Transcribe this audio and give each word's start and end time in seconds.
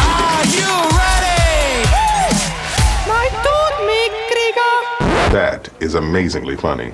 Are 0.00 0.44
you 0.46 0.72
ready? 0.98 1.86
My 3.06 3.28
Mick 3.86 4.12
Krieger. 4.26 4.74
That 5.32 5.68
is 5.78 5.94
amazingly 5.94 6.56
funny. 6.56 6.92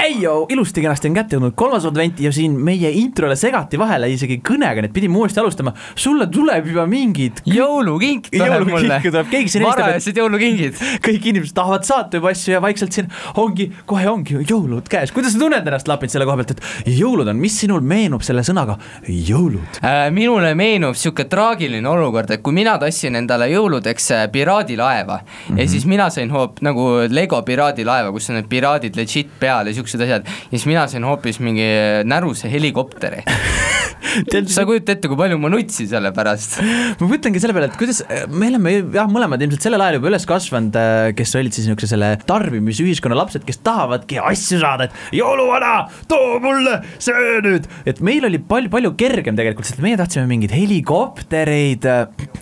Ei 0.00 0.22
joo, 0.22 0.46
ilusti 0.48 0.80
kenasti 0.80 1.10
on 1.10 1.16
kätte 1.18 1.36
jõudnud 1.36 1.52
kolmas 1.58 1.84
advent 1.84 2.20
ja 2.24 2.30
siin 2.32 2.54
meie 2.64 2.88
introle 2.96 3.34
segati 3.36 3.76
vahele 3.76 4.08
isegi 4.08 4.38
kõnega, 4.46 4.80
nii 4.80 4.88
et 4.88 4.94
pidime 4.96 5.18
uuesti 5.20 5.42
alustama. 5.42 5.74
sulle 5.94 6.24
tuleb 6.32 6.70
juba 6.70 6.86
mingid 6.88 7.42
jõulukink 7.44 8.30
tuleb 8.32 8.64
mulle 8.64 8.86
jõulukink. 8.86 9.10
tuleb, 9.10 9.28
keegi 9.28 9.52
siin 9.52 9.64
helistab, 9.64 9.82
varajased 9.84 10.20
jõulukingid. 10.22 10.80
kõik 11.04 11.26
inimesed 11.32 11.56
tahavad 11.58 11.84
saata 11.84 12.16
juba 12.16 12.32
asju 12.32 12.54
ja 12.54 12.62
vaikselt 12.64 12.96
siin 12.96 13.10
ongi, 13.42 13.66
kohe 13.86 14.06
ongi 14.08 14.38
jõulud 14.48 14.88
käes. 14.88 15.12
kuidas 15.12 15.34
sa 15.36 15.42
tunned 15.42 15.68
ennast, 15.68 15.88
Lapin, 15.88 16.08
selle 16.08 16.24
koha 16.24 16.40
pealt, 16.40 16.54
et 16.56 16.96
jõulud 16.96 17.28
on, 17.28 17.36
mis 17.36 17.60
sinul 17.60 17.84
meenub 17.84 18.24
selle 18.24 18.40
sõnaga 18.46 18.78
jõulud? 19.04 19.82
Äh, 19.84 20.06
minule 20.16 20.54
meenub 20.56 20.96
sihuke 20.96 21.28
traagiline 21.28 21.92
olukord, 21.92 22.30
et 22.32 22.40
kui 22.46 22.56
mina 22.56 22.78
tassin 22.80 23.20
endale 23.20 23.50
jõuludeks 23.52 24.10
äh, 24.16 24.24
piraadilaeva 24.32 25.20
mm 25.20 25.28
-hmm. 25.28 25.60
ja 25.60 25.68
siis 25.68 25.84
mina 25.84 26.08
sain 26.10 26.32
hoop- 26.32 26.64
nagu 26.64 26.88
Lego 27.10 27.42
piraadilaeva, 27.42 28.12
kus 28.12 28.30
on 28.30 28.40
need 28.40 28.48
piraadid 28.48 28.96
legit 28.96 29.28
peal 29.38 29.68
ja 29.68 29.76
siuksed 29.90 30.06
asjad. 30.06 30.26
ja 30.26 30.54
siis 30.56 30.66
mina 30.70 30.86
sain 30.90 31.04
hoopis 31.06 31.40
mingi 31.42 31.66
näruse 32.08 32.50
helikopteri. 32.52 33.24
sa 34.50 34.64
kujutad 34.66 34.96
ette, 34.96 35.08
kui 35.10 35.18
palju 35.18 35.36
ma 35.40 35.50
nutsin 35.52 35.88
selle 35.90 36.10
pärast? 36.16 36.56
ma 37.00 37.08
mõtlengi 37.10 37.42
selle 37.42 37.54
peale, 37.56 37.68
et 37.70 37.76
kuidas, 37.78 38.00
me 38.32 38.48
oleme 38.50 38.72
ju 38.74 38.84
jah, 38.96 39.08
mõlemad 39.10 39.42
ilmselt 39.44 39.66
sellel 39.66 39.84
ajal 39.84 39.98
juba 39.98 40.10
üles 40.12 40.26
kasvanud, 40.28 40.78
kes 41.18 41.34
olid 41.38 41.54
siis 41.54 41.68
niisuguse 41.68 41.90
selle 41.92 42.10
tarbimisühiskonna 42.28 43.18
lapsed, 43.18 43.44
kes 43.46 43.60
tahavadki 43.66 44.18
asju 44.22 44.60
saada, 44.62 44.88
et 44.88 45.16
jõuluvana, 45.20 45.72
too 46.10 46.40
mulle 46.42 46.78
see 47.02 47.40
nüüd. 47.44 47.68
et 47.88 48.00
meil 48.04 48.26
oli 48.28 48.40
palju-palju 48.50 48.94
kergem 49.00 49.38
tegelikult, 49.38 49.68
sest 49.68 49.82
meie 49.84 49.98
tahtsime 50.00 50.26
mingeid 50.30 50.54
helikoptereid, 50.56 51.86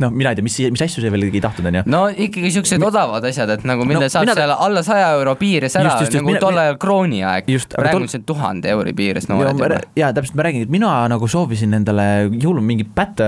noh, 0.02 0.14
mina 0.14 0.32
ei 0.32 0.38
tea, 0.40 0.46
mis, 0.46 0.58
mis 0.74 0.84
asju 0.86 1.04
sa 1.04 1.12
veel 1.14 1.28
ei 1.28 1.42
tahtnud, 1.44 1.70
onju. 1.72 1.84
no 1.90 2.04
ikkagi 2.12 2.54
siuksed 2.56 2.84
odavad 2.88 3.26
asjad, 3.28 3.52
et 3.58 3.66
nagu 3.68 3.86
mille 3.88 4.06
No 4.08 4.12
saab 4.12 4.24
mina- 4.24 4.36
seal 4.38 4.52
alla 4.54 4.82
saja 4.86 5.10
euro 5.18 5.34
piires 5.40 5.74
ära, 5.76 5.96
nagu 6.14 6.34
tol 6.40 6.58
ajal 6.62 6.78
krooni 6.80 7.20
aeg, 7.26 7.37
Aga 7.46 7.84
praegu 7.84 8.02
on 8.02 8.10
see 8.10 8.22
tuhande 8.26 8.70
euri 8.72 8.94
piires 8.96 9.28
noored 9.30 9.52
ja, 9.52 9.68
juba. 9.68 9.80
ja 9.98 10.10
täpselt, 10.16 10.36
ma 10.38 10.46
räägingi, 10.46 10.68
et 10.68 10.72
mina 10.72 10.92
nagu 11.12 11.28
soovisin 11.30 11.76
endale 11.78 12.06
jõulul 12.32 12.64
mingi 12.64 12.86
Bat-, 12.98 13.22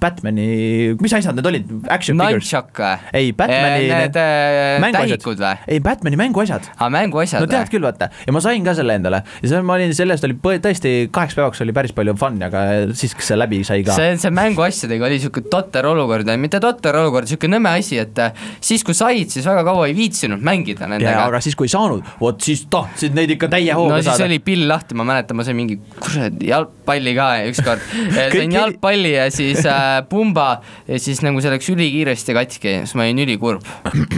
Batman'i, 0.00 0.94
mis 1.00 1.14
asjad 1.16 1.36
need 1.38 1.48
olid, 1.50 1.72
action 1.92 2.20
figures? 2.20 2.52
Või? 2.54 2.92
ei, 3.20 3.32
Batman'i 3.36 3.88
Need 3.90 4.18
äh, 4.20 4.78
mänguasjad. 4.84 5.18
tähikud 5.20 5.42
või? 5.42 5.54
ei, 5.68 5.80
Batman'i 5.84 6.20
mänguasjad 6.20 6.70
aa, 6.76 6.90
mänguasjad 6.94 7.44
no 7.44 7.50
tead 7.50 7.72
küll, 7.72 7.84
vaata 7.84 8.10
ja 8.24 8.34
ma 8.34 8.42
sain 8.44 8.64
ka 8.66 8.76
selle 8.78 8.96
endale 9.00 9.22
ja 9.42 9.50
see, 9.50 9.62
ma 9.66 9.76
olin 9.78 9.94
sellest 9.96 10.26
oli 10.28 10.38
põ- 10.38 10.60
tõesti 10.62 10.94
kaheks 11.14 11.36
päevaks 11.38 11.64
oli 11.64 11.74
päris 11.76 11.94
palju 11.96 12.14
fun'i, 12.20 12.46
aga 12.46 12.64
siis 12.96 13.16
see 13.18 13.38
läbi 13.38 13.62
sai 13.66 13.82
ka. 13.86 13.96
see, 13.98 14.14
see 14.22 14.32
mänguasjadega 14.34 15.08
oli 15.08 15.20
siuke 15.22 15.44
totter 15.50 15.86
olukord, 15.90 16.30
mitte 16.40 16.60
totter 16.62 17.00
olukord, 17.02 17.28
siuke 17.30 17.50
nõme 17.50 17.74
asi, 17.78 17.98
et 18.02 18.18
äh, 18.22 18.46
siis 18.64 18.84
kui 18.86 18.96
said, 18.96 19.32
siis 19.34 19.46
väga 19.48 19.64
kaua 19.66 19.88
ei 19.90 19.96
viitsinud 19.96 20.44
mängida 20.44 20.84
ja 20.84 20.90
nendega. 20.92 21.26
aga 21.28 21.40
siis, 21.44 21.56
kui 21.58 21.68
ei 21.68 21.72
saanud, 21.74 22.04
vot 22.20 22.40
siis 22.44 22.64
tahtsid 22.72 23.16
neid 23.16 23.33
ikka 23.36 23.50
täie 23.52 23.76
hooga 23.76 23.96
no 23.96 24.00
siis 24.02 24.10
saada. 24.12 24.28
oli 24.28 24.40
pill 24.44 24.66
lahti, 24.70 24.96
ma 24.98 25.06
mäletan, 25.08 25.38
ma 25.38 25.46
sain 25.46 25.58
mingi 25.58 25.78
kuradi 25.98 26.50
jalgpalli 26.50 27.14
ka 27.18 27.28
ükskord. 27.50 27.84
Sain 28.34 28.54
jalgpalli 28.54 29.14
ja 29.14 29.28
siis 29.34 29.64
äh, 29.68 30.00
pumba 30.08 30.48
ja 30.88 30.98
siis 31.02 31.22
nagu 31.24 31.42
see 31.42 31.52
läks 31.52 31.70
ülikiiresti 31.74 32.36
katki, 32.36 32.76
siis 32.84 32.94
ma 32.98 33.06
olin 33.06 33.24
ülikurb. 33.26 33.66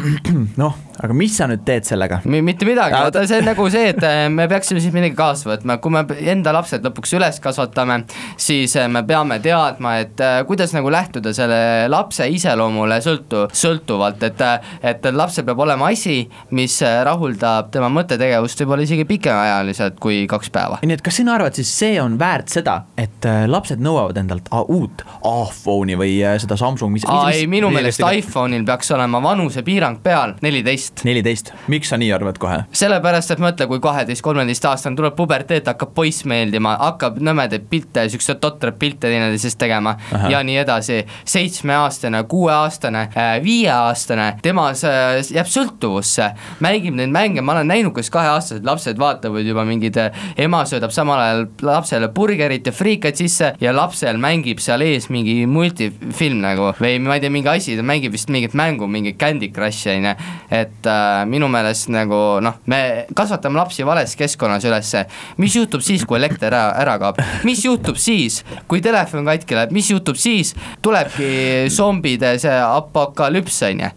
noh, 0.63 0.79
aga 1.03 1.17
mis 1.17 1.37
sa 1.37 1.49
nüüd 1.51 1.65
teed 1.67 1.87
sellega? 1.89 2.21
mitte 2.27 2.67
midagi, 2.69 2.97
vaata 2.97 3.25
see 3.29 3.41
on 3.43 3.49
nagu 3.51 3.67
see, 3.73 3.91
et 3.93 4.03
äh, 4.07 4.27
me 4.33 4.47
peaksime 4.51 4.81
siis 4.83 4.95
midagi 4.95 5.17
kaasa 5.19 5.51
võtma, 5.51 5.79
kui 5.83 5.95
me 5.95 6.05
enda 6.33 6.55
lapsed 6.57 6.85
lõpuks 6.87 7.15
üles 7.19 7.41
kasvatame, 7.45 8.01
siis 8.41 8.77
äh, 8.81 8.89
me 8.93 9.03
peame 9.09 9.39
teadma, 9.45 9.97
et 10.05 10.23
äh, 10.25 10.39
kuidas 10.49 10.75
nagu 10.77 10.91
lähtuda 10.93 11.33
selle 11.37 11.59
lapse 11.93 12.29
iseloomule 12.33 13.01
sõltu, 13.05 13.47
sõltuvalt, 13.53 14.23
et 14.27 14.45
et 14.87 15.07
lapsel 15.17 15.47
peab 15.47 15.61
olema 15.65 15.89
asi, 15.93 16.19
mis 16.57 16.75
rahuldab 17.07 17.71
tema 17.75 17.89
mõttetegevust 17.93 18.61
võib-olla 18.63 18.85
isegi 18.87 19.07
pikemaajaliselt 19.09 19.99
kui 20.03 20.25
kaks 20.31 20.53
päeva. 20.53 20.81
nii 20.85 20.99
et 20.99 21.05
kas 21.05 21.21
sina 21.21 21.35
arvad 21.37 21.57
siis 21.57 21.71
see 21.73 21.97
on 22.03 22.19
väärt 22.21 22.53
seda, 22.53 22.79
et 23.01 23.27
lapsed 23.49 23.83
nõuavad 23.83 24.19
endalt 24.21 24.51
a, 24.53 24.63
uut 24.63 25.05
iPhone'i 25.21 25.97
või 25.99 26.19
seda 26.41 26.59
Samsung, 26.61 26.93
mis 26.95 27.07
aa 27.09 27.31
ei, 27.35 27.47
minu 27.51 27.71
meelest 27.73 28.03
iPhone'il 28.05 28.65
peaks 28.67 28.91
olema 28.97 29.21
vanusepiirang 29.23 30.01
peal, 30.05 30.37
neliteist. 30.45 30.86
neliteist, 31.07 31.53
miks 31.73 31.91
sa 31.93 31.99
nii 32.01 32.13
arvad 32.15 32.39
kohe? 32.43 32.63
sellepärast, 32.77 33.33
et 33.35 33.43
mõtle, 33.43 33.69
kui 33.71 33.81
kaheteist-kolmeteistaastane 33.85 34.97
tuleb 34.99 35.17
puberteet, 35.19 35.69
hakkab 35.71 35.95
poiss 35.97 36.27
meeldima, 36.29 36.77
hakkab 36.83 37.21
nõmedaid 37.23 37.67
pilte, 37.71 38.07
siukseid 38.13 38.41
totraid 38.43 38.79
pilte 38.81 39.11
teineteisest 39.11 39.59
tegema. 39.59 39.97
Aha. 40.13 40.31
ja 40.31 40.43
nii 40.47 40.57
edasi. 40.63 40.99
seitsmeaastane, 41.25 42.23
kuueaastane, 42.31 43.07
viieaastane, 43.43 44.27
tema 44.43 44.69
see 44.79 45.23
jääb 45.37 45.49
sõltuvusse, 45.51 46.31
mängib 46.65 46.97
neid 46.99 47.13
mänge, 47.13 47.45
ma 47.45 47.57
olen 47.57 47.71
näinud, 47.71 47.95
kuidas 47.97 48.11
kaheaastased 48.15 48.67
lapsed 48.67 48.99
vaatavad 49.01 49.47
juba 49.47 49.65
mingeid, 49.69 49.99
ema 50.41 50.65
söödab 50.69 50.95
samal 50.95 51.21
ajal 51.23 51.47
lapsele 51.67 52.09
burgerit 52.15 52.67
ja 52.67 52.73
friikaid 52.75 53.19
sisse 53.19 53.53
ja 53.61 53.75
lapsel 53.77 54.21
mängib 54.21 54.61
seal 54.63 54.85
ees 54.87 55.09
mingi 55.13 55.39
multifilm 55.51 56.43
nagu 56.45 56.73
või 56.81 56.99
ma 57.03 57.17
ei 57.17 57.25
tea, 57.25 57.33
mingi 57.33 57.51
asi, 57.53 57.77
ta 57.79 57.85
mängib 57.87 58.15
vist 58.17 58.31
mingit 58.33 58.57
mängu, 58.59 58.89
mingit 58.91 59.19
Candy 59.21 59.51
Crushi 59.55 59.93
on 59.97 60.11
ju, 60.11 60.15
et 60.61 60.76
äh, 60.85 61.25
minu 61.29 61.49
meelest 61.53 61.91
nagu 61.93 62.21
noh, 62.45 62.61
me 62.71 63.07
kasvatame 63.17 63.61
lapsi 63.61 63.87
vales 63.87 64.17
keskkonnas 64.19 64.67
ülesse, 64.69 65.07
mis 65.41 65.57
juhtub 65.57 65.85
siis, 65.85 66.05
kui 66.07 66.21
elekter 66.21 66.53
ära, 66.53 66.77
ära 66.83 66.99
kaob, 67.03 67.21
mis 67.49 67.65
juhtub 67.65 67.99
siis, 68.01 68.43
kui 68.69 68.85
telefon 68.85 69.27
katki 69.29 69.59
läheb, 69.59 69.75
mis 69.77 69.91
juhtub 69.91 70.19
siis, 70.21 70.55
tulebki 70.85 71.69
zombide 71.73 72.37
see 72.43 72.57
apokalüps 72.61 73.63
on 73.71 73.87
ju, 73.87 73.93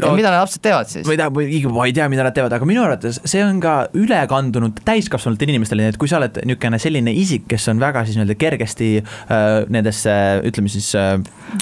No- 0.00 0.14
mida 0.16 0.30
need 0.32 0.40
lapsed 0.40 0.62
teevad 0.64 0.90
siis 0.90 1.06
ma? 1.06 1.14
ei 1.14 1.20
tea, 1.20 1.70
ma 1.70 1.86
ei 1.86 1.94
tea, 1.96 2.08
mida 2.12 2.26
nad 2.26 2.34
teevad, 2.36 2.54
aga 2.56 2.66
minu 2.68 2.82
arvates 2.84 3.20
see 3.28 3.42
on 3.44 3.60
ka 3.62 3.74
üle 3.98 4.20
kandunud 4.30 4.80
täiskasvanutele 4.86 5.54
inimestele, 5.54 5.84
nii 5.84 5.94
et 5.94 6.00
kui 6.00 6.10
sa 6.10 6.18
oled 6.20 6.40
niisugune 6.42 6.80
selline 6.82 7.14
isik, 7.14 7.46
kes 7.50 7.68
on 7.72 7.82
väga 7.82 8.04
siis 8.06 8.18
nii-öelda 8.18 8.36
kergesti 8.40 8.90
äh, 9.00 9.44
nendesse, 9.72 10.14
ütleme 10.50 10.72
siis 10.72 10.90
äh, 10.98 11.18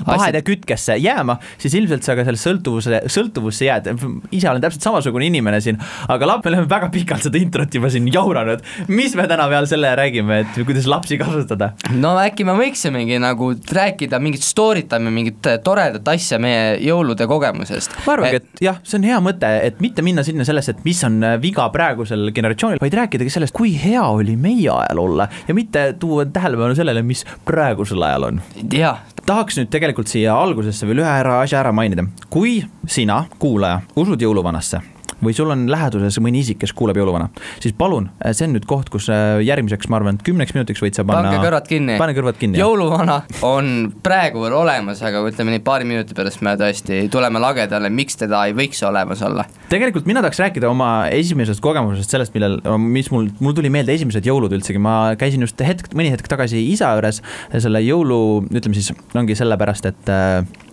pahede 0.07 0.43
kütkesse 0.47 0.97
jääma, 1.03 1.39
siis 1.61 1.77
ilmselt 1.79 2.07
sa 2.07 2.17
ka 2.19 2.25
selle 2.27 2.41
sõltuvuse, 2.41 3.03
sõltuvusse 3.13 3.67
jääd. 3.69 3.91
ise 4.33 4.51
olen 4.51 4.63
täpselt 4.65 4.87
samasugune 4.87 5.29
inimene 5.29 5.61
siin, 5.65 5.81
aga 6.13 6.29
lap-, 6.29 6.45
me 6.45 6.53
oleme 6.55 6.69
väga 6.71 6.91
pikalt 6.95 7.27
seda 7.29 7.41
introt 7.41 7.75
juba 7.75 7.91
siin 7.93 8.09
jauranud. 8.13 8.63
mis 8.89 9.17
me 9.19 9.27
täna 9.31 9.49
peale 9.51 9.71
selle 9.71 9.93
räägime, 9.99 10.43
et 10.45 10.63
kuidas 10.67 10.89
lapsi 10.91 11.19
kasvatada? 11.21 11.73
no 11.95 12.15
äkki 12.23 12.47
me 12.49 12.57
võiksimegi 12.59 13.21
nagu 13.23 13.53
rääkida 13.81 14.21
mingit 14.23 14.47
story't 14.47 14.93
või 14.93 15.15
mingit 15.15 15.51
toredat 15.65 16.09
asja 16.15 16.39
meie 16.43 16.77
jõulude 16.85 17.27
kogemusest. 17.31 17.95
ma 18.07 18.17
arvangi, 18.23 18.43
et 18.43 18.65
jah, 18.65 18.81
see 18.87 18.99
on 19.01 19.07
hea 19.09 19.19
mõte, 19.25 19.51
et 19.69 19.81
mitte 19.85 20.05
minna 20.07 20.25
sinna 20.27 20.47
sellesse, 20.49 20.77
et 20.77 20.85
mis 20.87 21.03
on 21.09 21.19
äh, 21.27 21.37
viga 21.43 21.69
praegusel 21.75 22.31
generatsioonil, 22.35 22.81
vaid 22.83 22.97
rääkidagi 23.03 23.33
sellest, 23.35 23.57
kui 23.57 23.75
hea 23.79 24.05
oli 24.05 24.37
meie 24.41 24.71
ajal 24.73 25.03
olla 25.03 25.29
ja 25.49 25.57
mitte 25.57 25.89
tuua 26.01 26.27
tähelepanu 26.27 26.77
sellele, 26.79 27.05
mis 27.07 27.27
praegusel 27.49 28.03
ajal 28.09 28.31
on 28.31 28.43
jah, 28.73 29.03
tahaks 29.27 29.61
nüüd 29.61 29.71
tegelikult 29.73 30.11
siia 30.11 30.37
algusesse 30.39 30.89
veel 30.89 31.03
ühe 31.05 31.13
ära 31.13 31.41
asja 31.43 31.61
ära 31.63 31.75
mainida. 31.75 32.07
kui 32.31 32.61
sina, 32.87 33.25
kuulaja, 33.43 33.83
usud 33.97 34.23
jõuluvanasse 34.23 34.83
või 35.23 35.35
sul 35.37 35.51
on 35.55 35.65
läheduses 35.71 36.19
mõni 36.23 36.43
isik, 36.43 36.61
kes 36.63 36.75
kuulab 36.77 36.99
jõuluvana, 36.99 37.29
siis 37.63 37.75
palun, 37.79 38.09
see 38.31 38.49
on 38.49 38.57
nüüd 38.57 38.67
koht, 38.69 38.91
kus 38.93 39.09
äh, 39.13 39.39
järgmiseks, 39.47 39.89
ma 39.93 40.01
arvan, 40.01 40.19
et 40.19 40.27
kümneks 40.27 40.55
minutiks 40.57 40.83
võid 40.83 40.99
sa 40.99 41.05
panna. 41.07 41.31
pange 41.31 41.43
kõrvad 41.45 41.69
kinni. 41.71 41.97
pane 42.01 42.17
kõrvad 42.17 42.41
kinni. 42.41 42.61
jõuluvana 42.61 43.21
on 43.47 43.71
praegu 44.05 44.43
veel 44.45 44.57
olemas, 44.59 45.03
aga 45.07 45.23
ütleme 45.29 45.55
nii 45.55 45.65
paari 45.67 45.89
minuti 45.89 46.17
pärast 46.19 46.43
me 46.45 46.55
tõesti 46.61 47.05
tuleme 47.13 47.43
lagedale, 47.43 47.91
miks 47.93 48.19
teda 48.21 48.45
ei 48.49 48.57
võiks 48.59 48.83
olemas 48.89 49.23
olla. 49.27 49.47
tegelikult 49.73 50.09
mina 50.11 50.25
tahaks 50.25 50.43
rääkida 50.43 50.71
oma 50.71 50.91
esimesest 51.15 51.63
kogemusest, 51.65 52.11
sellest, 52.13 52.35
millal, 52.37 52.59
mis 52.83 53.11
mul, 53.15 53.31
mul 53.41 53.57
tuli 53.57 53.71
meelde 53.73 53.95
esimesed 53.95 54.27
jõulud 54.27 54.53
üldsegi, 54.59 54.83
ma 54.83 55.15
käisin 55.21 55.47
just 55.47 55.61
hetk, 55.63 55.93
mõni 55.97 56.13
hetk 56.15 56.29
tagasi 56.31 56.61
isa 56.73 56.93
juures 56.97 57.23
selle 57.53 57.83
jõulu, 57.85 58.21
ütleme 58.51 58.77
siis 58.79 58.93
ongi 59.19 59.37
sellepärast, 59.39 59.91
et 59.93 60.13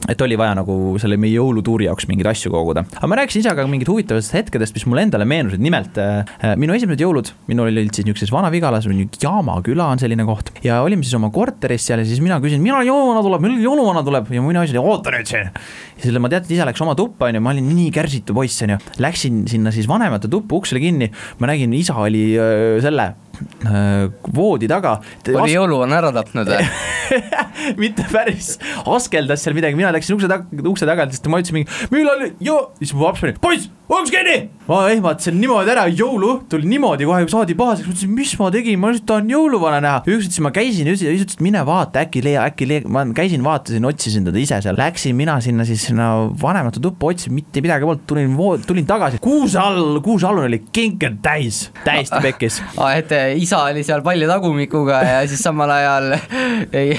et 0.08 0.22
oli 0.24 0.38
vaja 0.40 0.56
nagu 0.58 0.76
selle 1.02 1.18
meie 1.20 1.36
jõulutuuri 1.36 1.88
jaoks 1.90 2.08
mingeid 2.10 2.30
asju 2.32 2.52
koguda. 2.54 2.86
aga 2.96 3.10
ma 3.10 3.20
rääkisin 3.20 3.44
isaga 3.44 3.66
mingit 3.70 3.90
huvitavatest 3.92 4.36
hetkedest, 4.38 4.76
mis 4.78 4.86
mulle 4.90 5.04
endale 5.08 5.28
meenusid, 5.30 5.62
nimelt 5.64 6.00
äh, 6.02 6.54
minu 6.60 6.76
esimesed 6.78 7.04
jõulud, 7.04 7.32
minul 7.52 7.72
olid 7.72 7.92
siis 7.94 8.08
niisuguses 8.08 8.34
Vana-Vigalas, 8.34 8.88
Jaama 9.20 9.60
küla 9.66 9.90
on 9.92 10.02
selline 10.02 10.24
koht. 10.28 10.52
Ja 10.64 10.80
olime 10.86 11.04
siis 11.04 11.16
oma 11.18 11.32
korteris 11.34 11.86
seal 11.90 12.02
ja 12.04 12.08
siis 12.08 12.22
mina 12.24 12.40
küsin, 12.44 12.62
millal 12.64 12.88
jõuluvana 12.88 13.24
tuleb, 13.26 13.44
millal 13.46 13.64
jõuluvana 13.64 14.04
tuleb? 14.08 14.32
Ja 14.34 14.44
minu 14.46 14.64
isa 14.64 14.78
oli 14.78 14.84
oota 14.84 15.14
nüüd 15.16 15.30
siin. 15.30 15.52
ja 15.98 16.04
siis 16.06 16.20
ma 16.22 16.32
teadsin, 16.32 16.56
isa 16.58 16.68
läks 16.70 16.84
oma 16.86 16.96
tuppa 17.00 17.30
onju, 17.30 17.44
ma 17.44 17.54
olin 17.54 17.72
nii 17.74 17.90
kärsitu 17.96 18.36
poiss 18.38 18.66
onju, 18.66 18.80
läksin 19.04 19.44
sinna 19.52 19.74
siis 19.76 19.90
vanemate 19.90 20.32
tuppa, 20.32 20.56
uks 20.60 20.76
oli 20.76 20.86
kinni, 20.88 21.12
ma 21.40 21.52
nägin, 21.52 21.74
isa 21.78 21.98
oli 22.00 22.32
öö, 22.40 22.80
selle 22.84 23.12
voodi 24.36 24.70
taga. 24.72 24.98
oli 25.34 25.56
jõuluvana 25.56 26.00
ära 26.02 26.14
tapnud 26.16 26.50
või? 26.52 26.70
mitte 27.82 28.06
päris, 28.12 28.56
askeldas 28.86 29.44
seal 29.46 29.58
midagi, 29.58 29.78
mina 29.80 29.94
läksin 29.96 30.18
ukse 30.18 30.30
taga, 30.32 30.48
ukse 30.70 30.88
taga, 30.90 31.08
sest 31.14 31.28
ma 31.32 31.42
ütlesin 31.42 31.62
mingi, 31.62 31.82
millal, 31.94 32.28
joo, 32.44 32.62
siis 32.82 32.94
mu 32.96 33.08
laps 33.08 33.24
pani, 33.24 33.38
poiss, 33.42 33.70
uks 33.90 34.12
kinni. 34.14 34.38
ma 34.70 34.84
ehmatasin 34.94 35.34
niimoodi 35.42 35.72
ära, 35.74 35.88
jõuluõhtul 35.90 36.66
niimoodi 36.70 37.08
kohe 37.10 37.26
saadi 37.32 37.56
pahaseks, 37.58 37.88
mõtlesin, 37.90 38.12
mis 38.14 38.34
ma 38.38 38.52
tegin, 38.54 38.78
ma 38.78 38.92
lihtsalt 38.92 39.08
tahan 39.10 39.32
jõuluvana 39.34 39.80
näha. 39.82 40.02
üks 40.06 40.28
ütles, 40.28 40.42
ma 40.46 40.52
käisin, 40.54 40.90
ütles, 40.92 41.24
et 41.26 41.42
mine 41.42 41.64
vaata, 41.66 42.04
äkki 42.06 42.22
leia, 42.22 42.44
äkki 42.52 42.68
leia, 42.70 42.84
ma 42.86 43.02
käisin, 43.18 43.42
vaatasin, 43.46 43.88
otsisin 43.90 44.28
teda 44.30 44.38
ise 44.42 44.60
seal, 44.62 44.78
läksin 44.78 45.18
mina 45.18 45.40
sinna 45.42 45.66
siis 45.66 45.88
sinna 45.90 46.10
vanemate 46.42 46.84
tuppa, 46.84 47.10
otsisin, 47.10 47.34
mitte 47.34 47.64
midagi 47.66 47.90
polnud, 47.90 48.06
tulin, 48.10 48.38
tulin 48.68 48.90
tagasi, 48.90 49.22
kuuse 49.24 49.58
all, 49.62 49.98
kuuse 50.06 50.30
all 50.30 50.44
oli 50.46 50.62
kinke 50.70 51.16
täis, 51.26 51.64
täiesti 51.82 52.22
pekkis. 52.28 52.62
aa, 52.78 52.92
et 53.02 53.16
eh, 53.18 53.34
isa 53.42 53.64
oli 53.72 53.82
seal 53.88 54.06
palli 54.06 54.30
tagumikuga 54.30 55.02
ja 55.08 55.18
siis 55.30 55.42
samal 55.46 55.74
ajal 55.74 56.14
ei, 56.80 56.94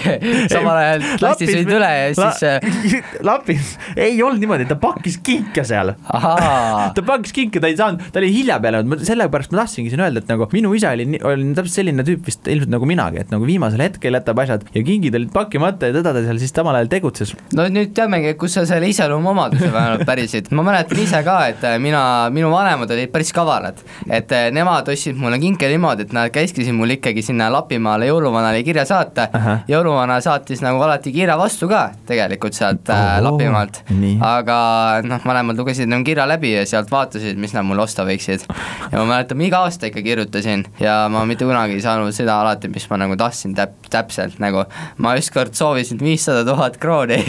samal 0.51 0.75
ajal 0.75 1.07
lastis 1.23 1.55
mind 1.55 1.75
üle 1.79 1.93
ja 1.95 2.11
siis 2.19 2.43
eh, 2.51 2.59
Lapis 3.31 3.77
ei 3.95 4.19
olnud 4.23 4.43
niimoodi, 4.43 4.67
ta 4.67 4.75
pakkis 4.81 5.21
kinke 5.23 5.63
seal 5.67 5.95
ahaa, 6.11 6.80
ta 6.97 7.05
pakkis 7.06 7.35
kinke, 7.37 7.61
ta 7.62 7.71
ei 7.71 7.77
saanud, 7.79 8.03
ta 8.12 8.21
oli 8.23 8.31
hilja 8.35 8.59
peale 8.62 8.82
sellepärast 9.06 9.53
ma 9.55 9.62
tahtsingi 9.62 9.93
siin 9.93 10.03
öelda, 10.05 10.23
et 10.25 10.31
nagu 10.31 10.49
minu 10.53 10.73
isa 10.77 10.93
oli, 10.97 11.06
oli 11.27 11.49
täpselt 11.56 11.77
selline 11.81 12.05
tüüp 12.06 12.27
vist 12.29 12.49
ilmselt 12.50 12.73
nagu 12.73 12.88
minagi, 12.88 13.21
et 13.25 13.32
nagu 13.32 13.47
viimasel 13.49 13.82
hetkel 13.85 14.17
jätab 14.19 14.41
asjad 14.44 14.67
ja 14.75 14.82
kingid 14.87 15.17
olid 15.19 15.32
pakkimata 15.35 15.91
ja 15.91 15.97
teda 15.99 16.15
ta 16.17 16.25
seal 16.25 16.41
siis 16.43 16.55
samal 16.56 16.77
ajal 16.79 16.91
tegutses. 16.93 17.35
no 17.56 17.67
nüüd 17.73 17.93
teamegi, 17.97 18.35
kus 18.41 18.56
sa 18.59 18.67
selle 18.69 18.88
iseloomuomaduse 18.93 19.71
vähemalt 19.73 20.06
pärisid. 20.09 20.50
ma 20.56 20.65
mäletan 20.67 21.00
ise 21.03 21.23
ka, 21.27 21.37
et 21.53 21.65
eh, 21.69 21.79
mina, 21.82 22.03
minu 22.35 22.50
vanemad 22.53 22.91
olid 22.91 23.12
päris 23.12 23.33
kavalad, 23.37 23.81
et 24.09 24.33
eh, 24.37 24.49
nemad 24.55 24.88
ostsid 24.93 25.19
mulle 25.21 25.38
kinke 25.43 25.69
niimoodi, 25.71 26.09
et 26.09 26.15
nad 26.17 26.31
käskisid 26.35 26.75
mul 26.76 26.97
ikkagi 26.97 27.23
sinna 27.25 27.50
Lapimaale 27.53 28.06
jõuluvanale 28.11 28.62
kirja 28.67 28.85
saata. 28.88 29.26
Jõuluvana 29.69 30.21
saatis 30.23 30.61
nagu 30.65 30.81
alati 30.85 31.12
kirja 31.15 31.37
vastu 31.38 31.69
ka 31.71 31.91
tegelikult 32.09 32.55
sealt 32.56 32.88
äh, 32.91 33.19
Oo, 33.21 33.25
Lapimaalt. 33.31 33.83
aga 34.25 34.59
noh, 35.06 35.21
vanemad 35.26 35.59
lugesid 35.59 35.91
nagu 35.91 36.05
kirja 36.06 36.26
läbi 36.29 36.53
ja 36.55 36.65
sealt 36.71 36.91
vaatasid, 36.93 37.39
mis 37.41 37.55
nad 37.57 37.67
mulle 37.67 37.85
osta 37.85 38.05
võiksid. 38.09 38.47
ja 38.91 38.99
ma 38.99 39.07
mäletan, 39.09 39.39
ma 39.41 39.47
iga 39.47 39.63
aasta 39.67 39.91
ikka 39.91 40.03
kirjutasin 40.07 40.65
ja 40.83 41.03
ma 41.13 41.25
mitte 41.29 41.49
kunagi 41.49 41.79
ei 41.79 41.85
saanud 41.85 42.15
seda 42.17 42.41
alati, 42.43 42.71
mis 42.73 42.87
ma 42.91 43.01
nagu 43.05 43.17
tahtsin 43.21 43.55
täp-, 43.59 43.91
täpselt 43.93 44.39
nagu 44.43 44.65
ma 45.03 45.15
ükskord 45.19 45.57
soovisin 45.59 46.01
viissada 46.03 46.45
tuhat 46.49 46.79
krooni 46.83 47.21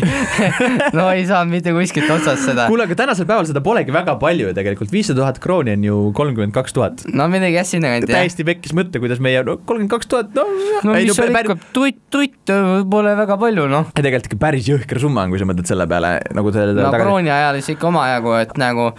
no 0.97 1.07
ei 1.11 1.25
saanud 1.29 1.53
mitte 1.55 1.73
kuskilt 1.75 2.09
otsast 2.13 2.47
seda. 2.49 2.67
kuule, 2.71 2.87
aga 2.87 2.97
tänasel 3.03 3.27
päeval 3.29 3.49
seda 3.49 3.63
polegi 3.65 3.93
väga 3.95 4.17
palju 4.21 4.49
ju 4.49 4.55
tegelikult, 4.57 4.93
viissada 4.93 5.23
tuhat 5.23 5.41
krooni 5.43 5.75
on 5.77 5.87
ju 5.87 5.99
kolmkümmend 6.17 6.55
kaks 6.55 6.77
tuhat. 6.77 7.05
no 7.13 7.27
midagi 7.31 7.57
jah, 7.59 7.67
sinnakanti 7.67 8.11
jah. 8.11 8.21
täiesti 8.21 8.47
pekkis 8.47 8.75
mõte, 8.77 9.01
kuidas 9.03 9.21
meie 9.23 9.43
no 9.47 9.57
kolmkümmend 9.57 9.93
kaks 9.93 10.11
tuhat, 10.11 10.33
no, 10.37 10.45
no 10.87 10.97
ei, 10.97 11.07
mis 11.09 11.17
seal 11.17 11.33
ikka, 11.33 11.57
tutt, 11.75 12.01
tutt 12.13 12.55
pole 12.91 13.15
väga 13.17 13.37
palju 13.41 13.67
noh. 13.71 13.89
ei, 13.91 14.05
tegelikult 14.05 14.31
ikka 14.31 14.41
päris 14.41 14.69
jõhker 14.69 15.01
summa 15.01 15.25
on, 15.25 15.33
kui 15.33 15.41
sa 15.41 15.47
mõtled 15.49 15.69
selle 15.69 15.87
peale 15.89 16.13
nagu 16.37 16.53
selle 16.55 16.75
no 16.77 16.91
krooni 16.93 17.31
ajal 17.33 17.59
siis 17.59 17.75
ikka 17.75 17.89
omajagu, 17.91 18.35
et 18.41 18.53
nagu 18.61 18.91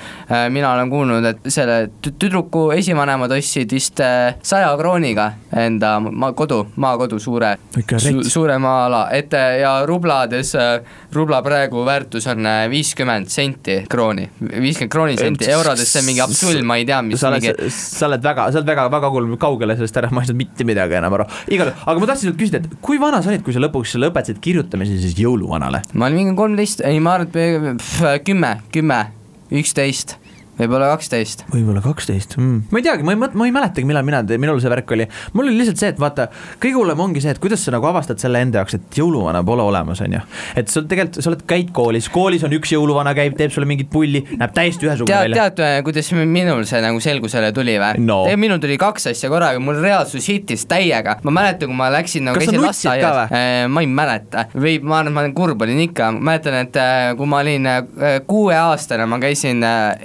mina 0.50 0.72
olen 0.72 0.90
kuulnud, 0.90 1.24
et 1.28 1.48
selle 1.52 1.90
tü- 2.04 2.14
tüdruku 2.18 2.70
esivanemad 2.76 3.32
ostsid 3.36 3.72
vist 3.74 4.00
äh, 4.00 4.34
saja 4.42 4.70
krooniga 4.78 5.26
enda 5.60 5.96
maa 6.00 6.32
kodu, 6.36 6.62
maakodu 6.80 7.18
suure 7.20 7.50
su, 8.00 8.22
suure 8.24 8.56
maa-ala, 8.62 9.02
et 9.12 9.34
äh, 9.36 9.58
ja 9.62 9.72
rublades 9.88 10.54
äh,, 10.56 10.80
rubla 11.12 11.42
praegu 11.44 11.84
väärtus 11.86 12.26
on 12.32 12.46
äh, 12.48 12.64
viiskümmend 12.72 13.28
senti 13.32 13.80
krooni, 13.92 14.28
viiskümmend 14.40 14.92
krooni 14.92 15.18
senti, 15.20 15.50
eurodes 15.52 15.92
see 15.92 16.00
on 16.02 16.08
mingi 16.08 16.24
absurd, 16.24 16.62
ma 16.66 16.78
ei 16.80 16.86
tea, 16.88 17.02
mis 17.04 17.20
sa 17.20 17.28
oled 17.32 17.44
mingi, 17.44 17.70
sa 17.76 18.08
oled 18.08 18.24
väga, 18.24 18.48
sa 18.54 18.62
oled 18.62 18.72
väga, 18.72 18.88
väga 18.96 19.12
kaugele- 19.42 19.76
sellest 19.76 20.00
ära, 20.00 20.10
ma 20.12 20.22
ei 20.24 20.30
saanud 20.30 20.40
mitte 20.42 20.64
midagi 20.68 20.96
enam 21.00 21.18
aru. 21.18 21.28
igal 21.52 21.72
juhul, 21.72 21.84
aga 21.92 22.04
ma 22.04 22.10
tahtsin 22.12 22.30
sult 22.30 22.40
küsida, 22.40 22.62
et 22.62 22.78
kui 22.84 23.00
vana 23.02 23.20
sa 23.22 23.32
olid, 23.32 23.44
kui 23.44 23.52
sa 23.54 23.60
lõpuks 23.62 23.96
lõpetasid 24.00 24.40
kirjutamise 24.44 24.96
siis 25.02 25.18
jõuluvanale? 25.20 25.82
ma 25.92 26.08
olin 26.08 26.22
mingi 26.22 26.36
kolmteist, 26.38 26.84
ei 26.88 27.00
ma 27.04 27.18
arvan, 27.18 27.76
et 27.76 28.24
kümme, 28.26 28.56
kümme, 28.72 29.00
üksteist, 29.52 30.16
võib-olla 30.62 30.88
kaksteist. 30.94 31.44
võib-olla 31.52 31.82
kaksteist 31.84 32.36
mm., 32.38 32.62
ma 32.72 32.80
ei 32.80 32.86
teagi, 32.86 33.06
ma 33.06 33.14
ei 33.14 33.20
mõt-, 33.20 33.36
ma 33.38 33.48
ei 33.48 33.54
mäletagi, 33.54 33.86
millal 33.88 34.06
mina, 34.06 34.22
minul 34.42 34.60
see 34.62 34.70
värk 34.72 34.94
oli. 34.96 35.06
mul 35.36 35.48
oli 35.50 35.58
lihtsalt 35.60 35.82
see, 35.82 35.92
et 35.94 36.00
vaata, 36.02 36.28
kõige 36.62 36.78
hullem 36.78 37.00
ongi 37.06 37.22
see, 37.24 37.34
et 37.34 37.40
kuidas 37.42 37.64
sa 37.64 37.74
nagu 37.74 37.86
avastad 37.90 38.20
selle 38.22 38.40
enda 38.42 38.62
jaoks, 38.62 38.78
et 38.78 38.98
jõuluvana 39.02 39.42
pole 39.46 39.64
olemas, 39.66 40.00
on 40.04 40.16
ju. 40.18 40.22
et 40.56 40.68
sul 40.72 40.86
tegelikult, 40.90 41.20
sa 41.24 41.32
oled, 41.32 41.44
käid 41.52 41.72
koolis, 41.76 42.08
koolis 42.12 42.44
on 42.48 42.54
üks 42.56 42.72
jõuluvana, 42.74 43.14
käib, 43.18 43.36
teeb 43.38 43.52
sulle 43.54 43.68
mingit 43.70 43.90
pulli, 43.92 44.24
näeb 44.38 44.54
täiesti 44.56 44.88
ühesugune 44.88 45.18
välja. 45.26 45.48
tead, 45.52 45.84
kuidas 45.86 46.12
mi- 46.16 46.26
minul 46.32 46.64
see 46.68 46.80
nagu 46.84 47.00
selgusele 47.02 47.52
tuli 47.56 47.76
või 47.82 48.02
No.? 48.06 48.22
minul 48.36 48.58
tuli 48.62 48.78
kaks 48.80 49.10
asja 49.12 49.28
korraga, 49.32 49.60
mul 49.62 49.80
reaalsus 49.82 50.26
hitis 50.30 50.64
täiega, 50.70 51.16
ma 51.26 51.34
mäletan, 51.34 51.68
kui 51.70 51.76
ma 51.78 51.90
läksin 51.92 52.24
nagu 52.28 52.38
Kas 52.38 52.46
sa 52.48 52.52
käisin 52.52 52.62
nutsid 52.66 53.02
ka 53.02 53.12
lasteaias, 53.18 53.68
ma 53.72 53.82
ei 53.84 53.90
mäleta 53.90 54.46
või 54.54 54.76
ma 54.82 54.98
arvan, 55.02 55.12
ma 55.16 55.24
olen 55.24 55.34
kurb 55.36 55.62
olin 55.66 55.80
ikka, 55.84 56.10
mäletan, 56.14 56.56
et 56.62 56.76
äh, 56.80 57.12
kui 57.18 57.26
ma 57.30 57.40
olin 57.42 57.66
äh, 57.70 57.82
kuueaastane, 58.26 59.06
ma 59.06 59.18
käisin 59.22 59.62
äh, 59.66 59.98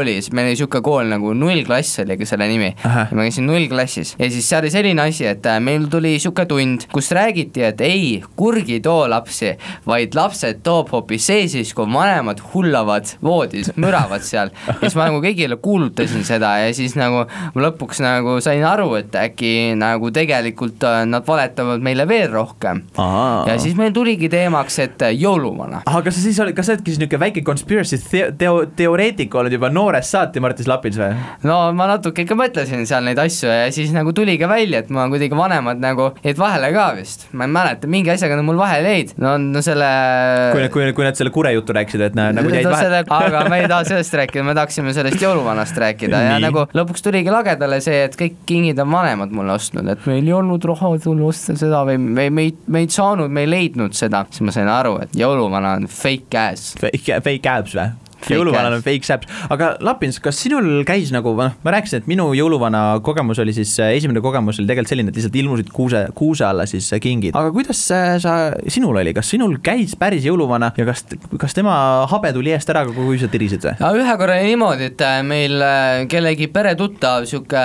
eelkoolis, 0.00 0.30
meil 0.32 0.48
oli 0.48 0.54
niisugune 0.54 0.82
kool 0.84 1.10
nagu 1.10 1.32
nullklass 1.36 2.00
oli 2.02 2.16
selle 2.28 2.46
nimi, 2.50 2.70
ma 2.84 3.24
käisin 3.24 3.46
nullklassis 3.48 4.14
ja 4.18 4.28
siis 4.32 4.48
seal 4.48 4.64
oli 4.64 4.72
selline 4.72 5.02
asi, 5.02 5.26
et 5.28 5.46
äh, 5.46 5.60
meil 5.62 5.86
tuli 5.90 6.14
niisugune 6.16 6.48
tund, 6.48 6.86
kus 6.92 7.10
räägiti, 7.16 7.62
et 7.66 7.80
ei, 7.84 8.22
kurg 8.36 8.68
ei 8.70 8.80
too 8.84 9.04
lapsi, 9.10 9.52
vaid 9.88 10.16
lapsed 10.16 10.62
toob 10.66 10.92
hoopis 10.94 11.28
see 11.30 11.46
siis, 11.52 11.72
kui 11.76 11.88
vanemad 11.90 12.40
hullavad 12.52 13.12
voodis, 13.24 13.72
müravad 13.80 14.24
seal. 14.26 14.52
ja 14.68 14.78
siis 14.82 14.96
ma 14.98 15.08
nagu 15.10 15.20
kõigile 15.24 15.58
kuulutasin 15.60 16.24
seda 16.26 16.56
ja 16.62 16.72
siis 16.76 16.96
nagu 16.98 17.24
ma 17.26 17.64
lõpuks 17.66 18.00
nagu 18.04 18.38
sain 18.44 18.64
aru, 18.66 18.94
et 19.00 19.16
äkki 19.20 19.76
nagu 19.78 20.12
tegelikult 20.14 20.84
äh, 20.88 21.02
nad 21.08 21.26
valetavad 21.26 21.84
meile 21.84 22.08
veel 22.08 22.30
rohkem. 22.32 22.84
ja 22.96 23.58
siis 23.60 23.76
meil 23.78 23.92
tuligi 23.96 24.30
teemaks, 24.32 24.80
et 24.86 25.06
äh, 25.06 25.14
jõuluvana. 25.16 25.84
aga 25.84 26.04
kas 26.08 26.18
sa 26.18 26.24
siis 26.24 26.40
olid, 26.42 26.56
kas 26.56 26.70
sa 26.70 26.76
oledki 26.76 26.94
siis 26.94 27.02
niisugune 27.02 27.24
väike 27.26 27.44
conspiracy 27.46 28.00
teo-, 28.10 28.32
teo-, 28.38 28.66
teoreetik 28.76 29.34
olnud 29.34 29.54
juba 29.54 29.70
noorest 29.80 30.14
saati 30.14 30.42
Martis 30.44 30.68
Lapis 30.70 30.98
või? 31.00 31.10
no 31.48 31.58
ma 31.76 31.88
natuke 31.90 32.24
ikka 32.24 32.36
mõtlesin 32.38 32.86
seal 32.88 33.06
neid 33.06 33.20
asju 33.20 33.50
ja 33.50 33.68
siis 33.74 33.92
nagu 33.96 34.12
tuligi 34.16 34.48
välja, 34.50 34.84
et 34.84 34.92
ma 34.94 35.06
kuidagi 35.10 35.36
vanemad 35.36 35.80
nagu 35.82 36.10
jäid 36.24 36.38
vahele 36.40 36.72
ka 36.74 36.86
vist, 36.98 37.26
ma 37.32 37.48
ei 37.48 37.54
mäleta, 37.54 37.90
mingi 37.90 38.12
asjaga 38.12 38.38
nad 38.38 38.46
mul 38.46 38.60
vahele 38.60 38.94
jäid, 38.96 39.14
no, 39.22 39.36
no 39.40 39.64
selle 39.64 39.90
kui 40.54 40.68
kui, 40.74 40.88
kui 40.96 41.06
nad 41.06 41.18
selle 41.18 41.32
kure 41.34 41.52
jutu 41.56 41.76
rääkisid, 41.76 42.06
et 42.10 42.18
näe, 42.18 42.34
nagu 42.36 42.52
jäid 42.52 42.68
no, 42.68 42.74
vahele 42.74 43.02
aga 43.20 43.44
me 43.50 43.62
ei 43.62 43.68
taha 43.70 43.86
sellest 43.88 44.16
rääkida, 44.20 44.44
me 44.46 44.56
tahaksime 44.58 44.94
sellest 44.96 45.22
jõuluvanast 45.22 45.80
rääkida 45.80 46.22
ja 46.26 46.36
nagu 46.42 46.66
lõpuks 46.76 47.04
tuligi 47.06 47.32
lagedale 47.32 47.80
see, 47.84 48.04
et 48.08 48.18
kõik 48.18 48.42
kingid 48.48 48.80
on 48.82 48.92
vanemad 48.92 49.34
mulle 49.34 49.56
ostnud, 49.56 49.88
et 49.90 50.06
meil 50.10 50.26
ei 50.26 50.36
olnud 50.36 50.64
raha 50.70 50.92
sulle 51.02 51.26
osta 51.30 51.56
seda 51.58 51.84
või 51.88 51.98
me, 52.02 52.28
me 52.30 52.48
ei, 52.48 52.54
me 52.66 52.84
ei 52.84 52.90
saanud, 52.92 53.32
me 53.32 53.46
ei 53.46 53.50
leidnud 53.50 53.96
seda, 53.96 54.24
siis 54.30 54.44
ma 54.46 54.54
sain 54.54 54.70
aru, 54.70 54.98
et 55.04 55.16
jõuluvana 55.18 55.76
on 55.80 55.90
fake 55.90 56.38
ass. 56.40 56.76
Fake, 56.80 57.20
fake 57.24 57.52
abs 57.52 57.76
või? 57.78 57.90
Jõuluvanal 58.28 58.76
on 58.76 58.84
fake 58.84 59.08
abs, 59.14 59.28
aga 59.52 59.72
Lapins, 59.84 60.20
kas 60.22 60.38
sinul 60.44 60.82
käis 60.88 61.12
nagu, 61.14 61.32
noh, 61.38 61.54
ma 61.64 61.74
rääkisin, 61.74 62.02
et 62.02 62.10
minu 62.10 62.28
jõuluvana 62.36 63.00
kogemus 63.04 63.40
oli 63.42 63.54
siis, 63.56 63.72
esimene 63.80 64.22
kogemus 64.24 64.60
oli 64.60 64.68
tegelikult 64.68 64.92
selline, 64.92 65.12
et 65.12 65.20
lihtsalt 65.20 65.38
ilmusid 65.40 65.72
kuuse, 65.74 66.02
kuuse 66.16 66.44
alla 66.46 66.66
siis 66.70 66.90
kingid. 67.02 67.36
aga 67.38 67.52
kuidas 67.54 67.80
äh, 67.94 68.14
sa, 68.22 68.36
sinul 68.68 69.00
oli, 69.00 69.14
kas 69.16 69.30
sinul 69.32 69.56
käis 69.64 69.96
päris 70.00 70.26
jõuluvana 70.28 70.72
ja 70.76 70.86
kas, 70.88 71.04
kas 71.40 71.56
tema 71.56 71.74
habe 72.10 72.32
tuli 72.36 72.54
eest 72.54 72.70
ära, 72.72 72.84
kui 72.86 73.18
sa 73.20 73.30
tirisid 73.30 73.66
või? 73.66 73.76
ühe 74.00 74.16
korra 74.20 74.38
niimoodi, 74.44 74.90
et 74.92 75.04
äh, 75.06 75.20
meil 75.26 75.56
äh, 75.64 76.04
kellegi 76.10 76.50
peretuttav 76.52 77.28
sihuke 77.30 77.64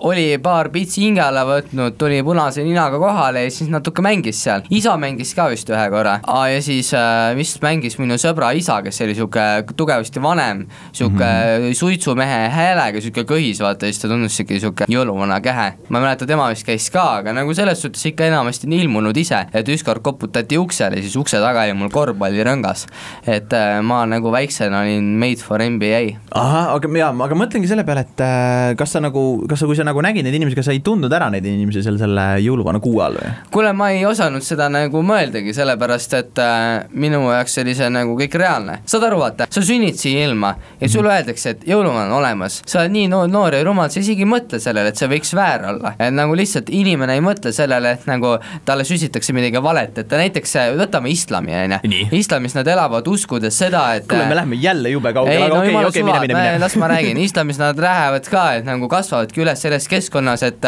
oli 0.00 0.38
paar 0.42 0.70
pitsi 0.74 1.02
hinge 1.06 1.22
alla 1.22 1.44
võtnud, 1.48 1.96
tuli 1.98 2.20
punase 2.26 2.62
ninaga 2.66 2.98
kohale 3.00 3.44
ja 3.46 3.52
siis 3.52 3.70
natuke 3.72 4.02
mängis 4.04 4.40
seal, 4.44 4.64
isa 4.74 4.94
mängis 5.00 5.34
ka 5.36 5.48
vist 5.50 5.70
ühe 5.72 5.86
korra 5.92 6.18
ah, 6.22 6.44
ja 6.50 6.60
siis 6.64 6.92
äh, 6.96 7.32
vist 7.38 7.62
mängis 7.64 7.98
minu 7.98 8.18
sõbra 8.20 8.52
isa, 8.56 8.78
kes 8.84 9.00
oli 9.04 9.16
sihuke 9.18 9.46
tugevasti 9.78 10.22
vanem, 10.22 10.64
sihuke 10.92 11.24
mm 11.24 11.64
-hmm. 11.66 11.78
suitsumehe 11.78 12.40
häälega, 12.54 13.02
sihuke 13.02 13.26
kõhis, 13.28 13.62
vaata 13.62 13.90
siis 13.90 14.02
ta 14.02 14.10
tundus 14.12 14.36
sihuke, 14.36 14.60
sihuke 14.60 14.88
jõuluvana 14.88 15.40
kähe. 15.40 15.72
ma 15.88 15.98
ei 15.98 16.04
mäleta, 16.04 16.26
tema 16.26 16.48
vist 16.50 16.66
käis 16.66 16.90
ka, 16.90 17.18
aga 17.22 17.32
nagu 17.32 17.54
selles 17.54 17.82
suhtes 17.82 18.06
ikka 18.06 18.26
enamasti 18.26 18.66
on 18.66 18.72
ilmunud 18.72 19.16
ise, 19.16 19.46
et 19.52 19.68
ükskord 19.68 20.02
koputati 20.02 20.58
uksele, 20.58 21.02
siis 21.02 21.16
ukse 21.16 21.40
taga 21.40 21.62
oli 21.62 21.72
mul 21.72 21.90
korvpallirõngas. 21.90 22.86
et 23.26 23.52
äh, 23.52 23.82
ma 23.82 24.04
nagu 24.06 24.32
väiksena 24.32 24.80
olin 24.80 25.18
made 25.18 25.42
for 25.42 25.58
NBA 25.58 26.18
ahah, 26.34 26.74
aga 26.74 26.88
jaa, 26.98 27.12
aga 27.24 27.34
mõtlengi 27.34 27.68
selle 27.68 27.84
peale, 27.84 28.06
et 28.06 28.20
äh, 28.20 28.76
kas 28.78 28.92
sa 28.92 29.00
nagu, 29.00 29.24
kas 29.48 29.60
sa, 29.60 29.66
kui 29.66 29.76
sa 29.76 29.87
nagu 29.88 30.02
nägid 30.04 30.26
neid 30.26 30.36
inimesi, 30.38 30.56
kas 30.58 30.68
sa 30.68 30.74
ei 30.76 30.82
tundnud 30.84 31.12
ära 31.14 31.30
neid 31.32 31.46
inimesi 31.48 31.82
seal 31.84 31.98
selle 32.00 32.24
jõuluvana 32.44 32.80
kuu 32.82 33.00
all 33.04 33.18
või? 33.18 33.32
kuule, 33.54 33.72
ma 33.76 33.90
ei 33.94 34.04
osanud 34.08 34.44
seda 34.44 34.68
nagu 34.72 35.02
mõeldagi, 35.06 35.54
sellepärast 35.56 36.16
et 36.18 36.42
äh, 36.42 36.88
minu 36.92 37.22
jaoks 37.32 37.58
oli 37.62 37.74
see 37.78 37.88
nagu 37.92 38.16
kõik 38.18 38.36
reaalne. 38.40 38.80
saad 38.88 39.06
aru, 39.08 39.20
vaata, 39.22 39.48
sa 39.52 39.62
sünnid 39.64 39.98
siia 40.00 40.26
ilma 40.28 40.54
ja 40.80 40.90
sulle 40.90 41.12
öeldakse, 41.14 41.56
et 41.56 41.66
jõuluvana 41.68 42.06
on 42.08 42.18
olemas. 42.20 42.60
sa 42.66 42.82
oled 42.82 42.94
nii 42.94 43.08
noor, 43.12 43.28
noor 43.32 43.56
ja 43.58 43.62
rumal, 43.66 43.90
sa 43.92 44.02
isegi 44.02 44.26
ei 44.26 44.30
mõtle 44.30 44.60
sellele, 44.62 44.92
et 44.92 45.00
see 45.00 45.10
võiks 45.10 45.34
väär 45.36 45.66
olla. 45.72 45.94
et 45.98 46.14
nagu 46.14 46.36
lihtsalt 46.38 46.72
inimene 46.74 47.18
ei 47.18 47.24
mõtle 47.24 47.52
sellele, 47.54 47.94
et 47.98 48.08
nagu 48.10 48.36
talle 48.68 48.86
süstitakse 48.88 49.34
midagi 49.36 49.62
valet, 49.62 50.02
et 50.02 50.16
näiteks 50.22 50.56
äh, 50.60 50.72
võtame 50.78 51.12
islami, 51.14 51.54
on 51.64 51.78
ju. 51.78 52.08
islamis 52.18 52.56
nad 52.58 52.68
elavad 52.68 53.06
uskudes 53.08 53.58
seda, 53.58 53.84
et 53.98 54.08
kuule, 54.08 54.26
me 54.28 54.38
lähme 54.38 54.58
jälle 54.60 54.92
jube 54.92 55.12
kaugele, 55.16 55.46
aga 55.48 55.60
okei, 55.62 55.76
okei, 55.92 56.06
mine, 56.06 56.20
mine, 56.26 56.38
mine. 56.38 56.58
las 56.62 56.76
ma 56.80 56.90
räägin, 56.90 57.20
islamis 57.22 57.60
nad 57.60 57.78
lähevad 57.78 58.28
ka, 58.30 58.44
et 58.58 58.66
nagu 58.68 58.88
kasvavadki 58.90 59.44
üles 59.44 59.62
selles 59.62 59.77
selles 59.78 59.88
keskkonnas, 59.88 60.42
et 60.42 60.64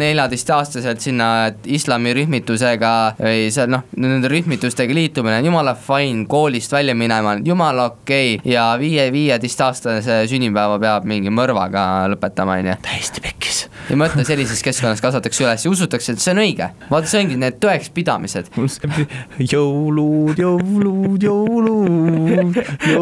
neljateistaastaselt 0.00 1.00
sinna 1.00 1.50
islamirühmitusega 1.66 2.92
või 3.20 3.48
seal 3.52 3.70
noh, 3.72 3.84
nende 4.00 4.30
rühmitustega 4.32 4.94
liitumine 4.96 5.40
on 5.40 5.50
jumala 5.50 5.74
fine, 5.78 6.26
koolist 6.30 6.72
välja 6.72 6.94
minema 6.94 7.36
on 7.36 7.46
jumala 7.46 7.90
okei 7.92 8.38
okay. 8.38 8.52
ja 8.52 8.72
viie, 8.80 9.10
viieteistaastase 9.12 10.24
sünnipäeva 10.30 10.78
peab 10.80 11.08
mingi 11.08 11.32
mõrvaga 11.34 12.08
lõpetama, 12.12 12.60
on 12.60 12.72
ju. 12.72 12.78
täiesti 12.86 13.24
pekkis. 13.24 13.69
Ja 13.90 13.98
mõtle, 13.98 14.24
sellises 14.26 14.62
keskkonnas 14.64 15.02
kasvatakse 15.02 15.44
üles 15.44 15.64
ja 15.66 15.70
usutakse, 15.72 16.14
et 16.14 16.22
see 16.22 16.34
on 16.34 16.40
õige. 16.44 16.68
vaata, 16.90 17.10
see 17.10 17.22
ongi 17.24 17.38
need 17.40 17.58
tõekspidamised. 17.62 18.50
jõulud, 19.52 20.38
jõulud, 20.38 21.24
jõulud, 21.26 22.60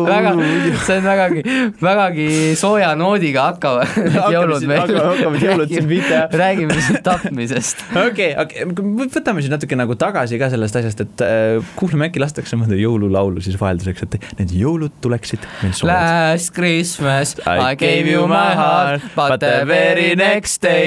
väga, 0.09 0.33
jõulud. 0.33 0.78
see 0.87 0.99
on 1.00 1.09
vägagi, 1.09 1.42
vägagi 1.83 2.28
sooja 2.61 2.95
noodiga 2.99 3.49
hakkavad 3.50 3.99
need 4.14 4.37
jõulud 4.37 4.66
meil. 4.71 4.95
hakkavad 4.97 5.45
jõulud 5.45 5.75
siin 5.75 5.90
pihta. 5.90 6.23
räägime 6.33 6.78
siin 6.80 7.02
tapmisest. 7.04 7.85
okei, 8.07 8.33
okei, 8.45 8.68
võtame 9.02 9.45
siis 9.45 9.52
natuke 9.52 9.78
nagu 9.78 9.99
tagasi 10.00 10.40
ka 10.40 10.50
sellest 10.54 10.80
asjast, 10.80 11.04
et 11.04 11.26
äh, 11.26 11.73
kuulame, 11.78 12.09
äkki 12.09 12.23
lastakse 12.23 12.59
mõnda 12.61 12.78
jõululaulu 12.78 13.45
siis 13.45 13.59
vahelduseks, 13.61 14.09
et 14.09 14.18
need 14.40 14.57
jõulud 14.57 14.97
tuleksid 15.04 15.45
meil 15.62 15.76
soojad. 15.76 15.92
Last 15.92 16.54
Christmas 16.57 17.37
I 17.45 17.76
gave 17.78 18.09
you 18.09 18.25
my 18.30 18.57
heart, 18.57 19.04
but 19.16 19.40
the 19.45 19.66
very 19.68 20.14
next 20.16 20.62
day 20.64 20.78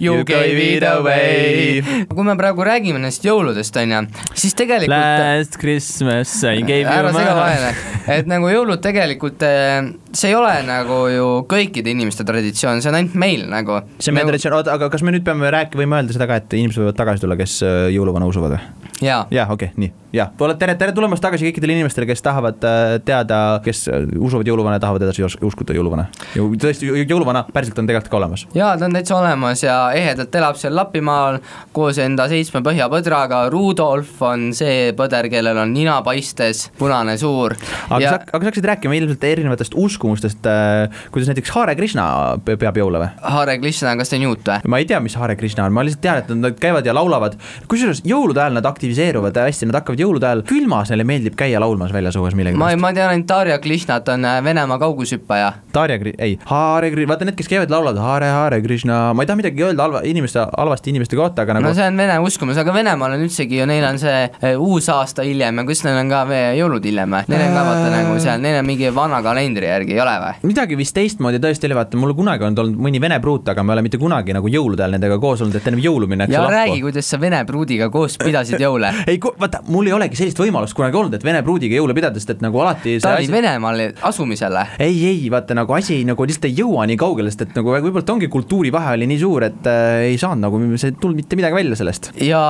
you 0.00 0.24
gave 0.24 0.58
it 0.64 0.86
away. 0.86 1.82
kui 2.08 2.26
me 2.26 2.36
praegu 2.38 2.66
räägime 2.66 3.00
nendest 3.00 3.24
jõuludest, 3.26 3.76
on 3.82 3.94
ju, 3.94 4.02
siis 4.34 4.56
tegelikult 4.58 4.96
Last 4.96 5.58
Christmas 5.60 6.34
I 6.44 6.62
gave 6.62 6.84
you 6.84 6.90
ära 6.90 7.12
my 7.12 7.20
sega 7.20 7.36
vahele, 7.38 7.72
et 8.16 8.30
nagu 8.30 8.50
jõulud 8.50 8.82
tegelikult, 8.84 9.42
eh, 9.46 9.90
see 10.16 10.32
ei 10.32 10.38
ole 10.38 10.54
nagu 10.66 11.00
ju 11.12 11.28
kõikide 11.50 11.92
inimeste 11.94 12.26
traditsioon, 12.28 12.82
see 12.82 12.92
on 12.92 13.00
ainult 13.00 13.16
meil 13.20 13.46
nagu. 13.50 13.80
see 13.98 14.12
on 14.12 14.18
meie 14.18 14.28
traditsioon, 14.28 14.58
oota, 14.60 14.76
aga 14.78 14.90
kas 14.92 15.04
me 15.06 15.14
nüüd 15.14 15.26
peame 15.26 15.50
rääkima, 15.52 15.84
võime 15.84 16.00
öelda 16.00 16.16
seda 16.16 16.28
ka, 16.30 16.40
et 16.42 16.58
inimesed 16.60 16.84
võivad 16.84 16.98
tagasi 17.00 17.24
tulla, 17.24 17.38
kes 17.40 17.60
äh, 17.66 17.80
jõuluvana 17.94 18.28
usuvad 18.30 18.56
või? 18.56 18.90
jaa, 19.00 19.24
jah, 19.32 19.50
okei 19.50 19.70
okay,, 19.70 19.80
nii, 19.80 19.92
jah, 20.16 20.32
tere, 20.60 20.74
tere 20.80 20.92
tulemast 20.96 21.22
tagasi 21.24 21.48
kõikidele 21.48 21.78
inimestele, 21.78 22.08
kes 22.10 22.22
tahavad 22.24 22.64
äh, 22.66 22.96
teada, 23.06 23.60
kes 23.64 23.86
äh, 23.88 24.06
usuvad 24.20 24.48
jõuluvana 24.48 24.76
ja 24.76 24.84
tahavad 24.84 25.06
edasi 25.06 25.24
us- 25.26 25.38
uskuda 25.46 25.76
jõuluvana. 25.76 26.08
tõesti, 26.34 26.90
jõ- 26.90 27.04
jõuluvana 27.06 27.46
päriselt 27.52 27.78
on 27.80 27.88
tegelikult 27.88 28.12
ka 28.12 28.20
olemas. 28.20 28.46
jaa, 28.54 28.76
ta 28.78 28.88
on 28.88 28.96
täitsa 28.98 29.16
olemas 29.16 29.39
ja 29.64 29.76
ehedalt 29.96 30.34
elab 30.34 30.58
seal 30.60 30.74
Lapimaal 30.76 31.38
koos 31.76 31.98
enda 32.02 32.26
seitsme 32.30 32.62
põhjapõdraga, 32.66 33.42
Rudolf 33.52 34.20
on 34.26 34.50
see 34.56 34.90
põder, 34.96 35.28
kellel 35.32 35.58
on 35.62 35.72
nina 35.74 36.00
paistes, 36.06 36.66
punane 36.78 37.16
suur. 37.20 37.56
aga 37.88 38.00
ja 38.02 38.14
sa, 38.14 38.20
aga 38.30 38.40
sa 38.40 38.50
hakkasid 38.50 38.68
rääkima 38.72 38.96
ilmselt 38.98 39.24
erinevatest 39.30 39.76
uskumustest 39.78 40.46
äh,, 40.50 41.02
kuidas 41.14 41.30
näiteks 41.30 41.52
Hare 41.54 41.74
Krishna 41.78 42.06
pe- 42.44 42.56
peab 42.60 42.78
jõule 42.80 43.02
või? 43.02 43.10
Hare 43.36 43.58
Krishna, 43.62 43.96
kas 43.98 44.12
ta 44.12 44.18
on 44.18 44.26
juut 44.28 44.46
või? 44.46 44.70
ma 44.74 44.80
ei 44.82 44.88
tea, 44.90 45.00
mis 45.04 45.16
Hare 45.20 45.36
Krishna 45.40 45.66
on, 45.68 45.74
ma 45.76 45.84
lihtsalt 45.86 46.04
tean, 46.04 46.22
et 46.22 46.32
nad 46.36 46.58
käivad 46.60 46.86
ja 46.86 46.94
laulavad, 46.96 47.36
kusjuures 47.70 48.02
jõulude 48.06 48.42
ajal 48.42 48.58
nad 48.58 48.68
aktiviseeruvad 48.70 49.36
hästi, 49.44 49.68
nad 49.70 49.80
hakkavad 49.80 50.02
jõulude 50.04 50.28
ajal 50.28 50.44
külmas, 50.48 50.90
neile 50.92 51.06
meeldib 51.08 51.36
käia 51.38 51.60
laulmas 51.62 51.92
väljas 51.94 52.18
õues 52.20 52.36
millegi 52.38 52.58
ma, 52.58 52.70
pärast. 52.70 52.82
ma 52.84 52.92
tean 52.96 53.14
ainult 53.14 53.28
Darja 53.30 53.58
Krishnat 53.62 54.08
on 54.12 54.24
äh, 54.26 54.38
Venemaa 54.44 54.78
kaugushüppaja. 54.82 55.52
Darja 55.74 55.98
Kri-, 56.02 56.16
ei, 56.18 56.36
Hare 56.50 56.90
Kri-, 56.94 57.06
vaata 57.10 57.28
need, 57.28 57.36
kes 57.38 57.50
käivad, 57.50 57.70
laulavad 57.72 58.00
Hare 58.02 58.30
Hare 58.34 58.60
Krishna, 58.64 59.00
ma 59.14 59.24
ei 59.24 59.29
taha 59.30 59.38
midagi 59.38 59.64
öelda 59.64 59.86
halva 59.86 60.02
inimeste, 60.06 60.42
halvasti 60.58 60.90
inimeste 60.90 61.18
kohta, 61.18 61.44
aga 61.44 61.54
no 61.56 61.62
nagu 61.64 61.76
see 61.76 61.86
on 61.86 61.98
vene 62.00 62.18
uskumus, 62.26 62.58
aga 62.60 62.74
Venemaal 62.74 63.14
on 63.16 63.24
üldsegi 63.24 63.60
ju, 63.60 63.66
neil 63.70 63.84
on 63.86 63.98
see 64.02 64.16
äh, 64.26 64.58
uus 64.58 64.88
aasta 64.92 65.24
hiljem 65.26 65.62
ja 65.62 65.64
kus 65.68 65.84
neil 65.86 65.98
on 66.00 66.10
ka 66.10 66.22
jõulud 66.58 66.86
hiljem 66.86 67.16
või? 67.16 67.30
Neil 67.30 67.44
on 67.46 67.56
ka 67.56 67.64
vaata 67.68 67.92
nagu 67.94 68.16
seal, 68.22 68.42
neil 68.42 68.58
on 68.60 68.66
mingi 68.66 68.90
vana 68.94 69.20
kalendri 69.24 69.70
järgi, 69.70 69.94
ei 69.96 70.02
ole 70.02 70.16
või? 70.24 70.50
midagi 70.50 70.78
vist 70.80 70.96
teistmoodi 70.96 71.40
tõesti 71.42 71.68
oli, 71.68 71.78
vaata 71.78 72.00
mul 72.00 72.14
kunagi 72.18 72.46
on 72.46 72.58
olnud 72.64 72.80
mõni 72.88 73.02
vene 73.02 73.20
pruut, 73.22 73.46
aga 73.52 73.64
ma 73.64 73.74
ei 73.74 73.78
ole 73.78 73.86
mitte 73.86 74.00
kunagi 74.02 74.36
nagu 74.36 74.50
jõulude 74.50 74.84
ajal 74.84 74.96
nendega 74.96 75.20
koos 75.22 75.44
olnud, 75.44 75.58
et 75.60 75.70
enne 75.70 75.82
jõulu 75.84 76.10
minnakse 76.10 76.34
ja 76.34 76.42
lahku 76.44 76.56
räägi, 76.56 76.82
kuidas 76.86 77.10
sa 77.12 77.20
vene 77.22 77.42
pruudiga 77.48 77.90
koos 77.92 78.18
pidasid 78.20 78.62
jõule 78.62 78.92
ei, 79.10 79.20
vaata, 79.20 79.62
mul 79.70 79.90
ei 79.90 79.96
olegi 79.96 80.18
sellist 80.18 80.40
võimalust 80.40 80.76
kunagi 80.78 80.98
olnud, 81.00 81.18
et 81.18 81.26
vene 81.26 81.42
pruudiga 81.46 81.78
jõule 81.78 81.96
pidada, 81.96 82.18
sest 82.20 82.36
et 82.36 82.44
nagu 82.44 82.62
alati 82.64 82.98
ta 83.02 83.14
oli 83.18 83.30
Venemaal 83.30 83.84
asumisele. 84.10 84.66
ei, 84.82 84.96
ei 85.12 85.30
vaata 85.32 85.56
nagu 85.58 85.76
asi 85.76 86.00
nagu 86.08 86.26
lihtsalt 86.26 86.48
ei 86.50 86.58
jõua 86.62 86.86
nii 86.90 86.98
kaugele, 87.00 87.32
sest 87.32 87.46
et 87.48 87.56
nagu 87.58 87.76
võib-olla 87.76 88.16
ongi 88.16 88.30
kultuurivahe 88.32 88.96
oli 88.98 89.09
nii 89.10 89.20
suur, 89.20 89.46
et 89.46 89.68
äh, 89.70 90.06
ei 90.10 90.18
saanud 90.20 90.44
nagu, 90.44 90.60
see 90.80 90.92
ei 90.92 90.96
tulnud 91.00 91.20
mitte 91.20 91.38
midagi 91.38 91.56
välja 91.56 91.78
sellest. 91.80 92.10
ja 92.24 92.40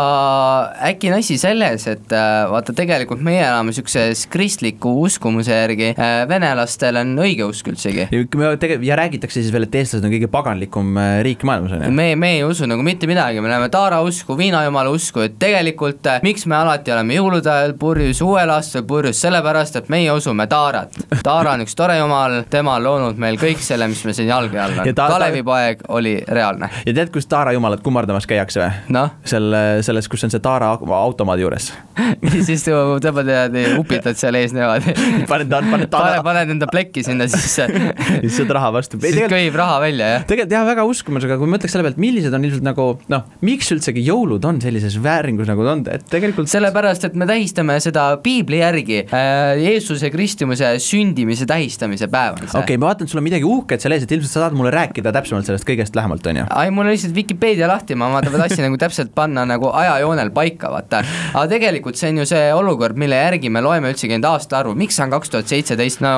äkki 0.90 1.10
on 1.10 1.18
asi 1.18 1.38
selles, 1.40 1.86
et 1.90 2.14
äh, 2.16 2.44
vaata 2.50 2.74
tegelikult 2.76 3.22
meie 3.24 3.42
elame 3.44 3.74
siukses 3.76 4.26
kristliku 4.30 4.94
uskumuse 5.06 5.54
järgi 5.54 5.92
äh,, 5.94 6.22
venelastel 6.30 7.00
on 7.00 7.14
õigeusk 7.24 7.72
üldsegi. 7.72 8.08
ja 8.10 9.00
räägitakse 9.00 9.40
siis 9.40 9.52
veel, 9.54 9.68
et 9.68 9.80
eestlased 9.82 10.06
on 10.06 10.14
kõige 10.14 10.30
paganlikum 10.32 10.98
riik 11.24 11.44
maailmas 11.48 11.76
on 11.76 11.86
ju. 11.86 11.92
me, 11.94 12.12
me 12.20 12.34
ei 12.38 12.44
usu 12.46 12.68
nagu 12.70 12.84
mitte 12.86 13.08
midagi, 13.10 13.40
me 13.42 13.52
näeme 13.52 13.70
taara 13.72 14.00
usku, 14.06 14.36
viinajumala 14.38 14.92
usku, 14.94 15.24
et 15.26 15.38
tegelikult 15.40 16.06
miks 16.24 16.46
me 16.50 16.58
alati 16.58 16.92
oleme 16.94 17.16
jõulude 17.16 17.50
ajal 17.50 17.74
purjus, 17.80 18.20
uuel 18.24 18.52
aastal 18.54 18.84
purjus, 18.88 19.20
sellepärast 19.22 19.80
et 19.80 19.90
meie 19.92 20.12
usume 20.12 20.46
taarat. 20.50 20.96
taara 21.24 21.56
on 21.56 21.64
üks 21.64 21.76
tore 21.78 21.96
jumal, 21.98 22.40
tema 22.50 22.76
on 22.78 22.86
loonud 22.86 23.20
meil 23.20 23.38
kõik 23.40 23.62
selle, 23.64 23.88
mis 23.90 24.02
meil 24.06 24.16
siin 24.16 24.30
jalge 24.30 24.60
all 24.60 24.80
on. 24.82 24.94
Kalevipoeg 24.94 25.84
oli 25.96 26.16
reaalne. 26.28 26.49
Ja 26.58 26.94
tead, 26.96 27.12
kus 27.14 27.28
Taara 27.30 27.54
jumalat 27.56 27.82
kummardamas 27.84 28.26
käiakse 28.30 28.62
või? 28.62 28.70
noh, 28.96 29.12
seal, 29.28 29.54
selles, 29.86 30.08
kus 30.10 30.26
on 30.26 30.32
see 30.32 30.42
Taara 30.42 30.72
automaadi 30.74 31.44
juures. 31.44 31.70
siis 32.48 32.64
tõmbad 32.66 33.30
ja 33.30 33.44
upitad 33.78 34.18
seal 34.20 34.38
ees 34.40 34.54
niimoodi. 34.56 34.94
paned, 35.30 35.50
paned 35.50 35.70
pane, 35.70 35.88
Taara, 35.92 36.24
paned 36.26 36.54
enda 36.56 36.68
plekki 36.70 37.04
sinna 37.06 37.28
sisse, 37.30 37.68
siis 38.22 38.40
saad 38.40 38.54
raha 38.56 38.72
vastu. 38.74 39.00
siis 39.02 39.20
köhib 39.30 39.58
raha 39.60 39.78
välja, 39.84 40.12
jah 40.16 40.26
tegelikult 40.30 40.54
jah, 40.54 40.66
väga 40.68 40.84
uskumas, 40.88 41.26
aga 41.26 41.38
kui 41.40 41.50
mõtleks 41.50 41.74
selle 41.74 41.86
pealt, 41.86 42.00
millised 42.00 42.34
on 42.36 42.46
ilmselt 42.46 42.66
nagu 42.66 42.86
noh, 43.12 43.26
miks 43.46 43.70
üldsegi 43.74 44.04
jõulud 44.06 44.44
on 44.48 44.60
sellises 44.62 44.96
vääringus, 45.02 45.48
nagu 45.50 45.66
ta 45.66 45.74
on, 45.76 45.84
et 45.92 46.06
tegelikult 46.12 46.50
sellepärast, 46.50 47.06
et 47.08 47.18
me 47.18 47.28
tähistame 47.28 47.76
seda 47.82 48.06
piibli 48.24 48.60
järgi 48.62 49.02
äh, 49.06 49.60
Jeesuse 49.60 50.10
Kristumuse 50.12 50.74
sündimise 50.82 51.48
tähistamise 51.50 52.10
päev 52.10 52.38
on 52.38 52.46
see 52.46 52.58
okei 52.58 52.76
okay,, 52.76 52.80
ma 52.80 52.90
vaatan, 52.90 53.10
sul 53.10 53.22
on 53.22 53.26
midagi 53.26 53.48
uhket 53.48 53.82
seal 53.82 53.96
ees, 53.96 54.06
et 54.06 54.16
ilmselt 54.16 54.34
sa 54.34 54.44
saad 54.46 54.56
mulle 54.58 54.72
rääkida 54.74 55.12
täpsemalt 55.14 55.48
sellest 55.48 55.68
kõigest 55.68 55.96
lähemalt, 55.98 56.26
on 56.30 56.39
ju. 56.39 56.39
ai, 56.48 56.70
mul 56.74 56.88
on 56.88 56.94
lihtsalt 56.94 57.14
Vikipeedia 57.16 57.68
lahti, 57.70 57.96
ma 57.98 58.10
vaata, 58.12 58.32
ma 58.32 58.42
tahtsin 58.44 58.64
nagu 58.66 58.78
täpselt 58.80 59.12
panna 59.16 59.44
nagu 59.48 59.70
ajajoonel 59.80 60.32
paika, 60.36 60.70
vaata. 60.72 61.02
aga 61.32 61.46
tegelikult 61.50 62.00
see 62.00 62.12
on 62.12 62.22
ju 62.22 62.28
see 62.30 62.50
olukord, 62.56 62.98
mille 63.00 63.18
järgi 63.18 63.52
me 63.52 63.62
loeme 63.64 63.92
üldsegi 63.92 64.16
neid 64.16 64.28
aastaarvu, 64.28 64.74
miks 64.78 64.98
see 64.98 65.06
on 65.06 65.14
kaks 65.14 65.34
tuhat 65.34 65.50
seitseteist, 65.50 66.02
no 66.04 66.12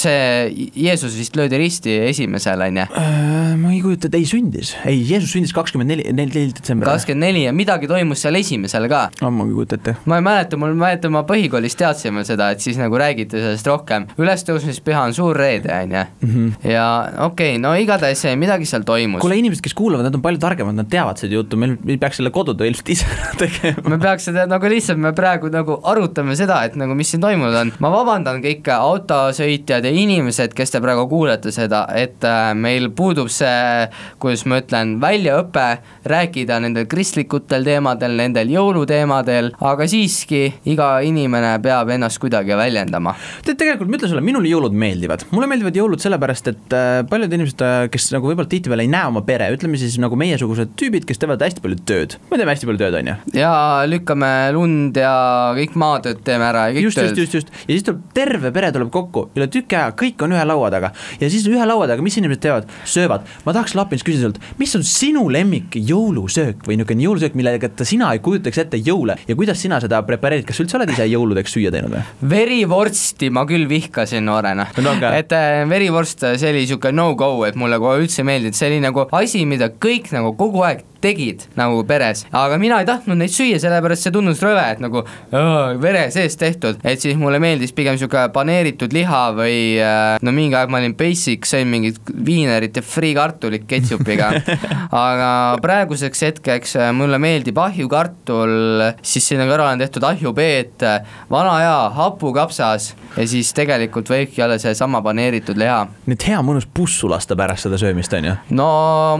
see 0.00 0.70
Jeesus 0.74 1.16
vist 1.18 1.38
löödi 1.38 1.60
risti 1.60 1.96
esimesel, 2.08 2.64
on 2.66 2.82
ju. 2.82 2.86
Äh, 3.00 3.54
ma 3.60 3.74
ei 3.74 3.80
kujuta 3.84 4.10
ette, 4.10 4.20
ei 4.20 4.28
sündis, 4.28 4.74
ei, 4.84 5.02
Jeesus 5.08 5.34
sündis 5.34 5.54
kakskümmend 5.56 5.94
neli, 5.94 6.06
neli 6.16 6.46
detsember. 6.54 6.90
kakskümmend 6.90 7.26
neli 7.28 7.44
ja 7.46 7.54
midagi 7.56 7.90
toimus 7.90 8.22
seal 8.24 8.38
esimesel 8.40 8.88
ka 8.90 9.06
ammu 9.26 9.46
ei 9.48 9.54
kujuta 9.54 9.78
ette. 9.80 9.96
ma 10.10 10.20
ei 10.20 10.24
mäleta, 10.26 10.58
mul, 10.60 10.74
ma 10.74 10.90
mäletan, 10.90 11.12
ma 11.14 11.22
põhikoolis 11.28 11.76
teadsime 11.78 12.24
seda, 12.28 12.50
et 12.54 12.64
siis 12.64 12.78
nagu 12.80 12.98
räägiti 13.00 13.40
sellest 13.40 13.68
rohkem. 13.68 14.06
ülestõusmispüha 14.20 15.06
on 15.08 15.16
suur 15.16 15.36
reede, 15.36 15.72
on 15.74 15.94
ju. 15.96 16.46
ja 16.72 16.86
okei 17.26 17.54
okay,, 17.54 17.62
no 17.62 17.74
igatahes 17.78 18.24
midagi 18.40 18.68
seal 18.68 18.84
toimus. 18.88 19.22
kuule, 19.22 19.38
inimesed, 19.50 19.64
kes 19.64 19.74
kuulavad, 19.76 20.06
nad 20.06 20.14
on 20.16 20.22
palju 20.24 20.40
targemad, 20.42 20.76
nad 20.78 20.88
teavad 20.90 21.20
seda 21.20 21.36
juttu, 21.36 21.58
meil 21.60 21.76
me 21.76 21.96
peaks 22.00 22.20
selle 22.20 22.32
kodutöö 22.34 22.68
ilmselt 22.70 22.92
ise 22.94 23.06
tegema. 23.40 23.94
me 23.94 23.98
peaks 24.02 24.28
seda 24.30 24.46
nagu 24.50 24.70
lihtsalt, 24.70 25.00
me 25.02 25.12
praegu 25.16 25.50
nagu 25.52 25.78
arutame 25.90 26.36
seda, 26.38 26.60
et 26.66 26.76
nagu 26.80 26.94
mis 26.98 27.10
siin 27.10 27.22
toimunud 27.22 27.56
on. 27.60 27.72
ma 27.82 27.92
vabandan 27.92 28.40
kõik 28.44 28.68
autosõitjad 28.74 29.86
ja 29.86 29.92
inimesed, 29.92 30.54
kes 30.56 30.74
te 30.74 30.82
praegu 30.82 31.06
kuulete 31.10 31.52
seda, 31.54 31.84
et 31.96 32.24
äh, 32.26 32.52
meil 32.54 32.90
puudub 32.96 33.30
see, 33.32 33.88
kuidas 34.22 34.46
ma 34.50 34.60
ütlen, 34.62 34.96
väljaõpe 35.02 35.66
rääkida 36.10 36.60
nendel 36.64 36.88
kristlikutel 36.90 37.66
teemadel, 37.66 38.16
nendel 38.20 38.52
jõuluteemadel, 38.54 39.52
aga 39.60 39.88
siiski 39.90 40.46
iga 40.70 40.92
inimene 41.06 41.56
peab 41.64 41.90
ennast 41.96 42.20
kuidagi 42.22 42.56
väljendama. 42.58 43.16
tead, 43.44 43.58
tegelikult 43.60 43.90
ma 43.90 44.00
ütlen 44.00 44.14
sulle, 44.14 44.24
minule 44.24 44.50
jõulud 44.50 44.76
meeldivad, 44.76 45.26
mulle 45.34 45.50
meeldivad 45.50 45.76
jõulud 45.76 46.02
sellepärast, 46.02 46.52
et 46.54 46.76
äh, 46.76 46.88
paljud 47.10 47.38
inimesed, 47.38 47.66
kes 47.90 48.10
nagu 48.14 48.30
võib-olla 48.30 48.50
tihtipeale 48.50 48.86
ei 48.86 48.92
näe 48.92 49.08
oma 49.10 49.22
pere, 49.40 49.56
ütleme 49.56 49.78
siis 49.80 49.96
nagu 50.02 50.16
meiesugused 50.20 50.74
tüübid, 50.78 51.06
kes 51.08 51.20
teevad 51.20 51.40
hästi 51.44 51.62
palju 51.64 51.78
tööd. 51.88 52.16
me 52.30 52.38
teeme 52.38 52.52
hästi 52.54 52.68
palju 52.68 52.80
tööd, 52.82 52.96
on 53.00 53.10
ju. 53.10 53.16
ja 53.40 53.52
lükkame 53.88 54.30
lund 54.56 54.96
ja 55.00 55.12
kõik 55.56 55.76
maatööd 55.80 56.20
teeme 56.26 56.44
ära 56.50 56.66
ja 56.68 56.76
kõik 56.76 56.88
just, 56.90 57.00
just, 57.00 57.18
just, 57.24 57.34
just. 57.40 57.52
Ja 57.66 57.72
siis 57.74 57.86
tuleb 57.86 58.02
terve 58.16 58.52
pere 58.54 58.70
tuleb 58.74 58.90
kokku 58.92 59.26
üle 59.38 59.48
tüki 59.52 59.78
aja, 59.78 59.94
kõik 59.96 60.20
on 60.26 60.34
ühe 60.36 60.44
laua 60.46 60.70
taga. 60.72 60.92
Ja 61.20 61.30
siis 61.32 61.46
ühe 61.50 61.66
laua 61.66 61.86
taga, 61.90 62.02
mis 62.04 62.16
inimesed 62.20 62.42
teevad, 62.44 62.68
söövad. 62.88 63.26
ma 63.46 63.54
tahaks 63.56 63.74
Lapins 63.78 64.04
küsida 64.06 64.28
sult, 64.28 64.40
mis 64.60 64.74
on 64.76 64.84
sinu 64.86 65.26
lemmik 65.32 65.76
jõulusöök 65.78 66.66
või 66.66 66.76
niisugune 66.80 67.06
jõulusöök, 67.06 67.36
millega 67.38 67.70
ta- 67.72 67.86
sina 67.88 68.10
ei 68.14 68.20
kujutaks 68.24 68.58
ette 68.64 68.80
jõule? 68.82 69.16
Ja 69.28 69.36
kuidas 69.38 69.60
sina 69.62 69.80
seda 69.80 70.02
prepareerid, 70.06 70.46
kas 70.48 70.60
üldse 70.62 70.76
oled 70.78 70.90
ise 70.92 71.06
jõuludeks 71.08 71.54
süüa 71.56 71.72
teinud 71.72 71.94
või? 71.94 72.04
verivorsti 72.34 73.30
ma 73.32 73.44
küll 73.48 73.68
vihkasin 73.70 74.24
noorena. 74.26 74.66
No 74.82 74.90
aga- 74.96 75.12
et 75.18 75.32
äh, 75.36 75.62
verivorst, 75.70 76.24
see 76.40 76.50
oli 76.52 76.66
siuke 76.68 76.90
no-go, 76.92 77.30
et 77.46 77.56
mulle 77.60 77.78
kohe 77.82 78.00
üldse 78.02 78.22
ei 78.24 78.26
meeldinud, 78.28 78.56
see 78.58 78.68
oli 78.72 78.80
nagu 78.82 79.06
asi, 79.16 79.29
mida 79.48 79.70
kõik 79.70 80.12
nagu 80.14 80.34
kogu 80.38 80.64
aeg 80.66 80.86
tegid 81.00 81.46
nagu 81.56 81.80
peres, 81.88 82.24
aga 82.36 82.58
mina 82.60 82.80
ei 82.82 82.88
tahtnud 82.88 83.18
neid 83.20 83.32
süüa, 83.32 83.58
sellepärast 83.62 84.06
see 84.06 84.12
tundus 84.14 84.42
rõve, 84.44 84.62
et 84.74 84.82
nagu 84.82 85.00
öö, 85.00 85.78
vere 85.80 86.06
sees 86.12 86.36
tehtud, 86.40 86.80
et 86.84 87.00
siis 87.00 87.16
mulle 87.20 87.40
meeldis 87.42 87.72
pigem 87.76 87.96
sihuke 88.00 88.26
paneeritud 88.34 88.92
liha 88.92 89.22
või 89.36 89.56
äh, 89.80 90.18
no 90.20 90.34
mingi 90.36 90.58
aeg 90.58 90.72
ma 90.72 90.80
olin 90.82 90.96
basic, 90.98 91.48
sõin 91.48 91.70
mingit 91.72 92.00
viinerit 92.26 92.76
ja 92.76 92.84
friikartulit 92.84 93.64
ketšupiga, 93.70 94.30
aga 95.06 95.30
praeguseks 95.64 96.26
hetkeks 96.28 96.76
äh, 96.80 96.92
mulle 96.96 97.20
meeldib 97.22 97.58
ahjukartul, 97.60 98.84
siis 99.00 99.30
sinna 99.32 99.48
kõrvale 99.48 99.78
on 99.78 99.84
tehtud 99.84 100.04
ahjupeet, 100.10 100.84
vana 101.32 101.56
hea 101.62 101.78
hapukapsas 101.96 102.92
ja 103.16 103.26
siis 103.28 103.54
tegelikult 103.56 104.10
võibki 104.12 104.44
olla 104.44 104.58
seesama 104.60 105.00
paneeritud 105.04 105.58
liha. 105.60 105.82
Nüüd 106.10 106.28
hea 106.28 106.40
mõnus 106.44 106.68
pussu 106.68 107.08
lasta 107.10 107.36
pärast 107.38 107.66
seda 107.66 107.80
söömist, 107.80 108.12
on 108.16 108.28
ju? 108.30 108.36
No, 108.60 108.70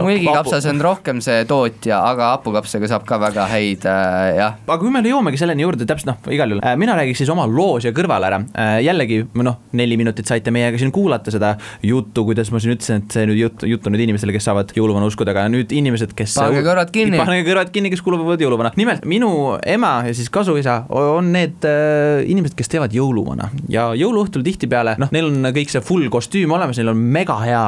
mulgikapsas 0.05 0.67
on 0.71 0.81
rohkem 0.83 1.21
see 1.23 1.45
tootja, 1.49 2.01
aga 2.11 2.33
hapukapsaga 2.35 2.89
saab 2.91 3.05
ka 3.09 3.19
väga 3.21 3.47
häid 3.51 3.87
äh, 3.89 4.17
jah, 4.39 4.57
aga 4.67 4.79
kui 4.81 4.93
me 4.93 5.03
jõuamegi 5.05 5.41
selleni 5.41 5.65
juurde, 5.65 5.87
täpselt 5.89 6.11
noh, 6.11 6.31
igal 6.33 6.55
juhul, 6.55 6.63
mina 6.81 6.95
räägiks 6.99 7.23
siis 7.23 7.31
oma 7.33 7.47
loos 7.49 7.87
ja 7.87 7.93
kõrval 7.95 8.27
ära. 8.27 8.41
jällegi 8.83 9.23
noh, 9.41 9.59
neli 9.77 9.97
minutit 9.99 10.29
saite 10.29 10.53
meiega 10.53 10.79
siin 10.79 10.93
kuulata 10.95 11.33
seda 11.33 11.55
juttu, 11.85 12.25
kuidas 12.27 12.51
ma 12.53 12.61
siin 12.61 12.75
ütlesin, 12.75 13.03
et 13.03 13.15
see 13.15 13.27
nüüd 13.29 13.41
jutt, 13.41 13.65
jutt 13.67 13.87
on 13.87 13.95
nüüd 13.95 14.05
inimestele, 14.07 14.35
kes 14.35 14.47
saavad 14.49 14.73
jõuluvana 14.77 15.09
uskuda, 15.09 15.33
aga 15.35 15.47
nüüd 15.51 15.73
inimesed, 15.75 16.15
kes. 16.17 16.37
Pange 16.39 16.63
kõrvad 16.65 16.93
kinni. 16.93 17.19
pange 17.19 17.43
kõrvad 17.47 17.73
kinni, 17.73 17.91
kes 17.93 18.03
kuuluvad 18.05 18.41
jõuluvana. 18.41 18.73
nimelt 18.79 19.05
minu 19.09 19.31
ema 19.65 19.93
ja 20.07 20.15
siis 20.17 20.31
kasuisa 20.33 20.81
on 20.89 21.31
need 21.35 21.67
äh, 21.67 22.23
inimesed, 22.31 22.55
kes 22.57 22.71
teevad 22.71 22.95
jõuluvana 22.95 23.51
ja 23.71 23.91
jõuluõhtul 23.97 24.45
tihtipeale 24.45 24.95
noh, 25.01 25.11
neil 25.13 25.29
on 25.29 25.51
kõik 25.55 25.71
see 25.73 25.83
full 25.85 26.09
kostüüm 26.13 26.53
olemas, 26.55 26.79
neil 26.79 26.91
on 26.93 27.01
mega 27.15 27.37
hea 27.43 27.65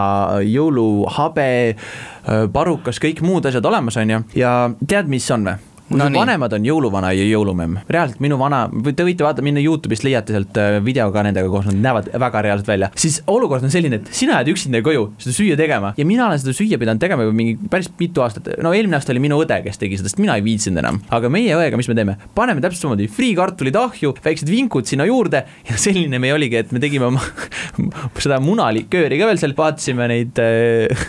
jõuluhabe, 0.48 1.48
parukas, 2.53 3.01
kõik 3.03 3.22
muud 3.25 3.46
asjad 3.46 3.65
olemas, 3.65 3.98
on 4.00 4.15
ju, 4.15 4.24
ja 4.39 4.53
tead, 4.88 5.12
mis 5.12 5.30
on 5.36 5.50
või? 5.50 5.73
No 6.00 6.07
nii. 6.09 6.19
vanemad 6.19 6.53
on 6.57 6.65
jõuluvana 6.67 7.12
ja 7.15 7.25
jõulumemm, 7.27 7.83
reaalselt 7.91 8.21
minu 8.23 8.38
vana, 8.41 8.65
te 8.95 9.05
võite 9.05 9.25
vaadata, 9.25 9.45
minna 9.45 9.62
Youtube'ist 9.63 10.05
leiate 10.05 10.35
sealt 10.35 10.57
äh, 10.59 10.77
video 10.83 11.09
ka 11.13 11.23
nendega 11.25 11.50
koos, 11.51 11.67
nad 11.69 11.79
näevad 11.83 12.09
väga 12.23 12.43
reaalselt 12.47 12.71
välja, 12.71 12.89
siis 13.00 13.19
olukord 13.31 13.65
on 13.65 13.73
selline, 13.73 14.01
et 14.01 14.12
sina 14.15 14.39
jääd 14.39 14.53
üksinda 14.53 14.81
koju 14.85 15.05
seda 15.21 15.35
süüa 15.38 15.57
tegema 15.59 15.93
ja 15.97 16.07
mina 16.07 16.27
olen 16.27 16.41
seda 16.41 16.55
süüa 16.57 16.79
pidanud 16.81 17.01
tegema 17.03 17.27
juba 17.27 17.38
mingi 17.38 17.69
päris 17.71 17.91
mitu 18.00 18.23
aastat, 18.25 18.50
no 18.63 18.73
eelmine 18.75 18.97
aasta 19.00 19.13
oli 19.13 19.23
minu 19.23 19.39
õde, 19.43 19.59
kes 19.65 19.81
tegi 19.81 20.00
seda, 20.00 20.12
sest 20.12 20.21
mina 20.23 20.38
ei 20.39 20.45
viitsinud 20.45 20.81
enam, 20.83 21.01
aga 21.13 21.31
meie 21.33 21.57
õega, 21.57 21.79
mis 21.79 21.89
me 21.91 21.97
teeme, 22.00 22.17
paneme 22.38 22.63
täpselt 22.63 22.88
samamoodi 22.88 23.09
friikartulid 23.13 23.77
ahju, 23.79 24.15
väiksed 24.25 24.51
vinkud 24.51 24.89
sinna 24.89 25.07
juurde 25.09 25.45
ja 25.69 25.79
selline 25.79 26.21
me 26.21 26.33
oligi, 26.35 26.62
et 26.63 26.73
me 26.75 26.81
tegime 26.83 27.12
oma 27.12 27.23
seda 28.23 28.39
munalikööri 28.43 29.19
ka 29.21 29.29
veel 29.29 29.41
seal, 29.41 29.55
vaatasime 29.57 30.09
neid 30.12 30.41
äh, 30.41 31.05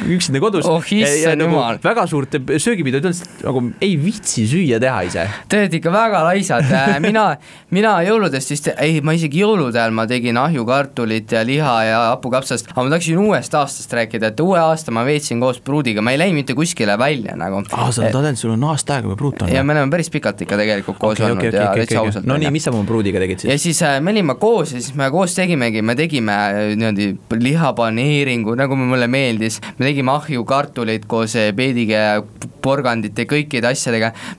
üksinda 0.16 0.40
kodus. 0.42 0.66
Oh, 0.68 0.84
issand 0.94 1.44
jumal. 1.44 1.78
väga 1.82 2.06
suurt 2.10 2.36
söögipidu 2.62 3.00
nagu 3.02 3.62
ei 3.82 3.96
viitsi 4.10 4.46
süüa 4.50 4.80
teha 4.82 5.00
ise 5.06 5.26
te 5.48 5.60
olete 5.60 5.78
ikka 5.80 5.92
väga 5.94 6.22
laisad, 6.26 6.66
mina, 7.02 7.24
mina 7.76 7.94
jõuludest 8.06 8.52
vist, 8.54 8.70
ei 8.82 9.00
ma 9.04 9.14
isegi 9.16 9.42
jõulude 9.44 9.78
ajal 9.78 9.94
ma 9.96 10.06
tegin 10.10 10.38
ahjukartulit 10.40 11.32
ja 11.34 11.42
liha 11.46 11.76
ja 11.86 12.00
hapukapsast, 12.10 12.72
aga 12.72 12.84
ma 12.86 12.94
tahaksin 12.94 13.20
uuest 13.22 13.56
aastast 13.58 13.94
rääkida, 13.96 14.32
et 14.32 14.42
uue 14.44 14.58
aasta 14.60 14.94
ma 14.94 15.04
veetsin 15.06 15.42
koos 15.42 15.60
pruudiga, 15.64 16.02
ma 16.04 16.14
ei 16.14 16.20
läinud 16.20 16.40
mitte 16.40 16.56
kuskile 16.58 16.96
välja 17.00 17.36
nagu. 17.38 17.62
aa, 17.70 17.90
sa 17.92 18.04
oled 18.04 18.16
tõdenud, 18.16 18.40
sul 18.40 18.54
on 18.56 18.66
aasta 18.72 18.98
aega 18.98 19.12
või 19.12 19.20
pruut 19.20 19.44
on 19.44 19.52
ja 19.52 19.64
me 19.66 19.76
oleme 19.76 19.94
päris 19.94 20.10
pikalt 20.12 20.44
ikka 20.46 20.58
tegelikult 20.60 21.00
koos 21.00 21.22
olnud 21.24 21.46
ja 21.50 21.70
täitsa 21.76 22.02
ausalt. 22.02 22.28
no 22.28 22.38
nii, 22.40 22.52
mis 22.54 22.66
sa 22.66 22.74
oma 22.74 22.86
pruudiga 22.88 23.22
tegid 23.22 23.46
ja 23.46 23.56
siis? 23.56 23.70
siis 23.70 23.82
äh, 23.86 24.00
me 24.02 24.14
olime 24.14 24.36
koos 24.40 24.74
ja 24.74 24.80
siis 24.80 24.94
me 24.98 25.10
koos 25.12 25.34
tegimegi, 25.36 25.82
me 25.82 25.96
tegime 25.98 26.36
äh, 26.36 26.60
niimoodi 26.76 27.12
lihapaneeringu, 27.46 28.56
nagu 28.58 28.78
mulle 28.78 29.08
meeldis, 29.10 29.60
me 29.78 29.90
tegime 29.90 30.14
ahjukartuleid 30.16 31.06
koos 31.10 31.36
äh, 31.38 31.50
peedige 31.56 31.98
ja 31.98 32.20
porgandite 32.62 33.24
ja 33.24 33.28
kõikide 33.30 33.70
asjadega, 33.70 33.89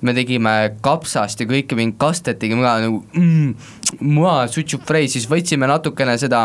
me 0.02 0.16
tegime 0.18 0.56
kapsast 0.84 1.42
ja 1.42 1.48
kõike 1.50 1.78
mingit 1.78 2.00
kastet 2.02 2.40
tegime 2.42 2.64
ka 2.66 2.78
nagu 2.86 3.02
mm, 3.18 3.54
mua 4.08 4.48
sutšufrei, 4.52 5.10
siis 5.12 5.28
võtsime 5.30 5.68
natukene 5.70 6.16
seda 6.22 6.44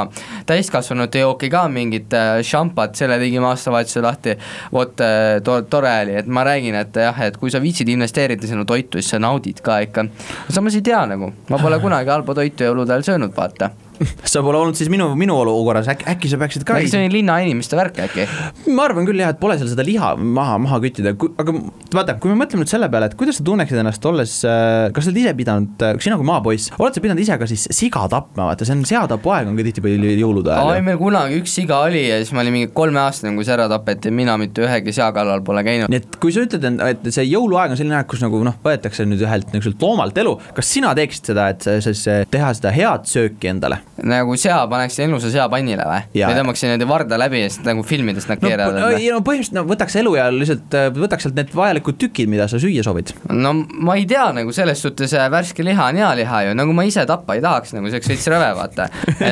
täiskasvanute 0.48 1.22
jooki 1.22 1.50
ka 1.52 1.66
mingit 1.72 2.14
äh, 2.16 2.40
šampat, 2.46 2.96
selle 2.98 3.18
tegime 3.22 3.48
aastavahetusel 3.50 4.06
lahti, 4.06 4.36
vot 4.74 5.04
äh, 5.04 5.38
to-, 5.46 5.62
tore 5.70 5.94
oli, 6.02 6.18
et 6.20 6.28
ma 6.28 6.44
räägin, 6.46 6.76
et 6.82 7.00
jah, 7.06 7.24
et 7.26 7.38
kui 7.40 7.52
sa 7.52 7.62
viitsid 7.62 7.90
investeerida 7.92 8.48
sinu 8.48 8.66
toitu, 8.68 9.00
siis 9.00 9.14
sa 9.14 9.22
naudid 9.22 9.62
ka 9.64 9.80
ikka. 9.86 10.08
samas 10.50 10.76
ei 10.78 10.84
tea 10.86 11.04
nagu, 11.08 11.32
ma 11.50 11.62
pole 11.62 11.80
kunagi 11.82 12.12
halba 12.12 12.36
toitu 12.36 12.66
jõulude 12.68 12.96
ajal 12.96 13.10
söönud, 13.12 13.34
vaata. 13.36 13.72
sa 14.32 14.42
pole 14.44 14.58
olnud 14.60 14.78
siis 14.78 14.90
minu, 14.92 15.08
minu 15.18 15.36
olukorras, 15.40 15.88
äkki, 15.92 16.06
äkki 16.12 16.30
sa 16.32 16.38
peaksid 16.40 16.66
ka 16.66 16.76
äkki 16.78 16.92
see 16.92 17.06
on 17.06 17.14
linnainimeste 17.14 17.78
värk 17.78 18.00
äkki? 18.06 18.26
ma 18.74 18.86
arvan 18.88 19.08
küll 19.08 19.20
jah, 19.22 19.32
et 19.34 19.40
pole 19.40 19.56
seal 19.60 19.70
seda 19.72 19.84
liha 19.86 20.12
maha, 20.16 20.58
maha 20.62 20.80
küttida, 20.84 21.14
aga 21.14 21.54
vaata, 21.94 22.16
kui 22.22 22.32
me 22.32 22.38
mõtleme 22.42 22.64
nüüd 22.64 22.72
selle 22.72 22.88
peale, 22.92 23.10
et 23.10 23.16
kuidas 23.18 23.40
sa 23.40 23.46
tunneksid 23.46 23.80
ennast 23.80 24.08
olles, 24.08 24.34
kas 24.42 25.06
sa 25.06 25.12
oled 25.12 25.20
ise 25.22 25.34
pidanud, 25.38 25.86
sina 26.02 26.18
kui 26.20 26.28
maapoiss, 26.28 26.72
oled 26.80 26.96
sa 26.96 27.04
pidanud 27.04 27.22
ise 27.22 27.38
ka 27.40 27.48
siis 27.50 27.66
siga 27.74 28.06
tapma, 28.12 28.50
vaata 28.50 28.68
see 28.68 28.76
on 28.76 28.84
seatapuaeg 28.88 29.50
on 29.50 29.58
ka 29.58 29.66
tihtipeale 29.66 30.14
jõulude 30.20 30.52
ajal. 30.54 30.82
meil 30.86 31.00
kunagi 31.00 31.40
üks 31.40 31.56
siga 31.60 31.82
oli 31.86 32.06
ja 32.08 32.20
siis 32.22 32.32
ma 32.36 32.44
olin 32.44 32.56
mingi 32.58 32.72
kolmeaastane, 32.76 33.34
kui 33.36 33.46
see 33.46 33.56
ära 33.56 33.68
tapeti, 33.72 34.12
mina 34.14 34.36
mitte 34.40 34.64
ühegi 34.66 34.94
sea 34.96 35.10
kallal 35.16 35.44
pole 35.46 35.64
käinud. 35.66 35.92
nii 35.92 36.02
et 36.02 36.20
kui 36.22 36.34
sa 36.34 36.44
ütled, 36.46 36.68
et 36.90 37.10
see 37.14 37.26
jõuluaeg 37.28 37.74
on 37.74 37.80
selline 37.80 38.00
aeg, 38.00 38.10
kus 38.10 38.24
nagu 38.24 38.42
noh, 38.46 38.56
võetakse 38.64 39.08
nüüd 39.08 39.24
ühelt 39.24 39.52
niisuguselt 39.54 39.82
loomalt 39.82 40.24
elu, 40.24 40.36
kas 40.56 40.72
sina 40.76 40.94
teeksid 40.98 41.32
seda, 41.32 41.50
et 41.54 41.68
siis 41.86 42.06
eh, 42.10 42.24
teha 42.30 42.52
seda 42.56 42.74
head 42.74 43.08
sööki 43.10 43.52
endale? 43.52 43.82
Nagu 44.04 44.36
sea, 44.36 44.58
paneksin 44.68 45.08
ilusa 45.08 45.30
sea 45.32 45.46
pannile 45.52 45.86
või? 45.88 46.02
Või 46.16 46.36
tõmbaksin 46.36 46.70
niimoodi 46.70 46.88
varda 46.90 47.18
läbi 47.20 47.40
ja 47.42 47.50
siis 47.52 47.64
nagu 47.64 47.84
filmides 47.86 48.28
nad 48.28 48.42
no, 48.42 48.48
keeravad 48.48 48.80
no,. 48.80 48.90
ei, 48.92 49.08
no 49.12 49.22
põhimõtteliselt 49.24 49.56
no 49.56 49.64
võtaks 49.70 49.96
elu 50.02 50.12
ja 50.18 50.26
lihtsalt 50.32 50.76
äh, 50.76 50.88
võtaks 50.96 51.26
sealt 51.26 51.38
need 51.38 51.52
vajalikud 51.56 51.98
tükid, 52.00 52.28
mida 52.32 52.48
sa 52.50 52.60
süüa 52.60 52.84
soovid. 52.84 53.14
no 53.32 53.54
ma 53.56 53.96
ei 53.96 54.04
tea 54.08 54.26
nagu 54.36 54.52
selles 54.56 54.82
suhtes 54.84 55.14
äh, 55.16 55.28
värske 55.32 55.64
liha 55.64 55.88
on 55.92 56.00
hea 56.00 56.10
liha 56.20 56.42
ju, 56.48 56.56
nagu 56.58 56.76
ma 56.76 56.84
ise 56.88 57.06
tappa 57.08 57.38
ei 57.38 57.44
tahaks, 57.44 57.72
nagu 57.76 57.88
see 57.88 57.98
oleks 57.98 58.12
veits 58.12 58.28
rõve, 58.32 58.50
vaata. 58.58 58.88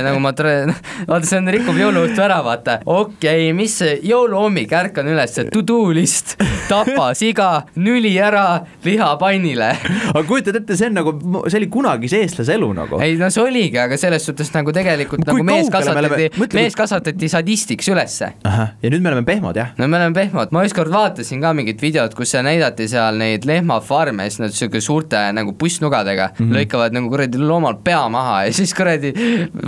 nagu 0.09 0.23
ma 0.25 0.33
tre-, 0.37 0.73
vaata 1.11 1.29
see 1.29 1.43
on, 1.43 1.53
rikub 1.59 1.81
jõuluõhtu 1.81 2.25
ära, 2.25 2.41
vaata. 2.47 2.79
okei 2.85 3.51
okay,, 3.51 3.53
mis 3.57 3.77
see 3.83 3.99
jõuluhommik, 4.09 4.73
ärkan 4.81 5.13
üles, 5.13 5.37
to-do 5.53 5.81
list, 5.97 6.39
tapa 6.71 7.11
siga, 7.19 7.51
nüli 7.77 8.15
ära, 8.17 8.65
liha 8.87 9.13
pannile. 9.21 9.75
aga 10.15 10.25
kujutad 10.29 10.63
ette, 10.63 10.79
see 10.81 10.89
on 10.89 10.99
nagu, 11.03 11.15
see 11.51 11.61
oli 11.61 11.71
kunagise 11.73 12.25
eestlase 12.25 12.57
elu 12.57 12.73
nagu. 12.77 13.03
ei 13.05 13.19
no 13.21 13.29
see 13.35 13.45
oligi, 13.45 13.81
aga 13.83 14.01
selles 14.01 14.25
suhtes 14.25 14.54
nagu 14.57 14.75
tegelikult 14.75 15.25
Kui 15.25 15.43
nagu 15.43 15.47
mees 15.49 15.71
kasvatati, 15.73 16.31
mees 16.55 16.77
kasvatati 16.79 17.31
sadistiks 17.33 17.89
ülesse 17.93 18.33
ja 18.45 18.93
nüüd 18.93 19.03
me 19.03 19.13
oleme 19.13 19.27
pehmod 19.27 19.59
jah? 19.59 19.75
no 19.79 19.89
me 19.89 19.99
oleme 20.01 20.17
pehmod, 20.17 20.53
ma 20.55 20.65
ükskord 20.67 20.93
vaatasin 20.95 21.43
ka 21.45 21.55
mingit 21.57 21.83
videot, 21.83 22.15
kus 22.17 22.35
näidati 22.45 22.89
seal 22.91 23.19
neid 23.21 23.47
lehmafarme 23.49 24.27
ja 24.27 24.33
siis 24.33 24.43
nad 24.43 24.57
sihuke 24.57 24.83
suurte 24.85 25.21
nagu 25.37 25.55
pussnugadega 25.59 26.31
mm. 26.33 26.39
-hmm. 26.39 26.59
lõikavad 26.59 26.97
nagu 26.97 27.11
kuradi 27.13 27.41
loomal 27.41 27.79
pea 27.85 28.03
maha 28.13 28.45
ja 28.49 28.53
siis 28.57 28.75
kuradi, 28.77 29.13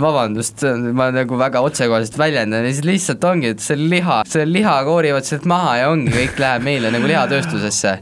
vabandust, 0.05 0.65
ma 0.93 1.09
nagu 1.15 1.39
väga 1.39 1.61
otsekoheselt 1.65 2.17
väljendan 2.19 2.65
ja 2.65 2.73
siis 2.73 2.85
lihtsalt 2.85 3.23
ongi, 3.23 3.53
et 3.55 3.63
see 3.63 3.77
liha, 3.79 4.21
see 4.27 4.45
liha 4.47 4.77
koorivad 4.87 5.27
sealt 5.27 5.47
maha 5.49 5.77
ja 5.81 5.91
ongi, 5.93 6.13
kõik 6.13 6.39
läheb 6.43 6.65
meile 6.67 6.93
nagu 6.93 7.09
lihatööstusesse. 7.09 7.97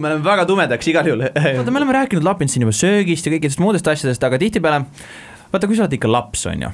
me 0.00 0.08
oleme 0.08 0.24
väga 0.24 0.46
tumedaks 0.48 0.88
igal 0.90 1.06
juhul. 1.06 1.26
vaata, 1.28 1.70
me 1.70 1.82
oleme 1.82 1.92
rääkinud 2.00 2.24
Lapin 2.26 2.48
siin 2.50 2.66
juba 2.66 2.74
söögist 2.74 3.26
ja 3.26 3.34
kõikidest 3.34 3.62
muudest 3.62 3.88
asjadest, 3.88 4.24
aga 4.26 4.40
tihtipeale 4.42 4.84
vaata, 5.54 5.70
kui 5.70 5.78
sa 5.78 5.86
oled 5.86 5.94
ikka 5.94 6.10
laps, 6.10 6.48
on 6.50 6.66
ju 6.66 6.72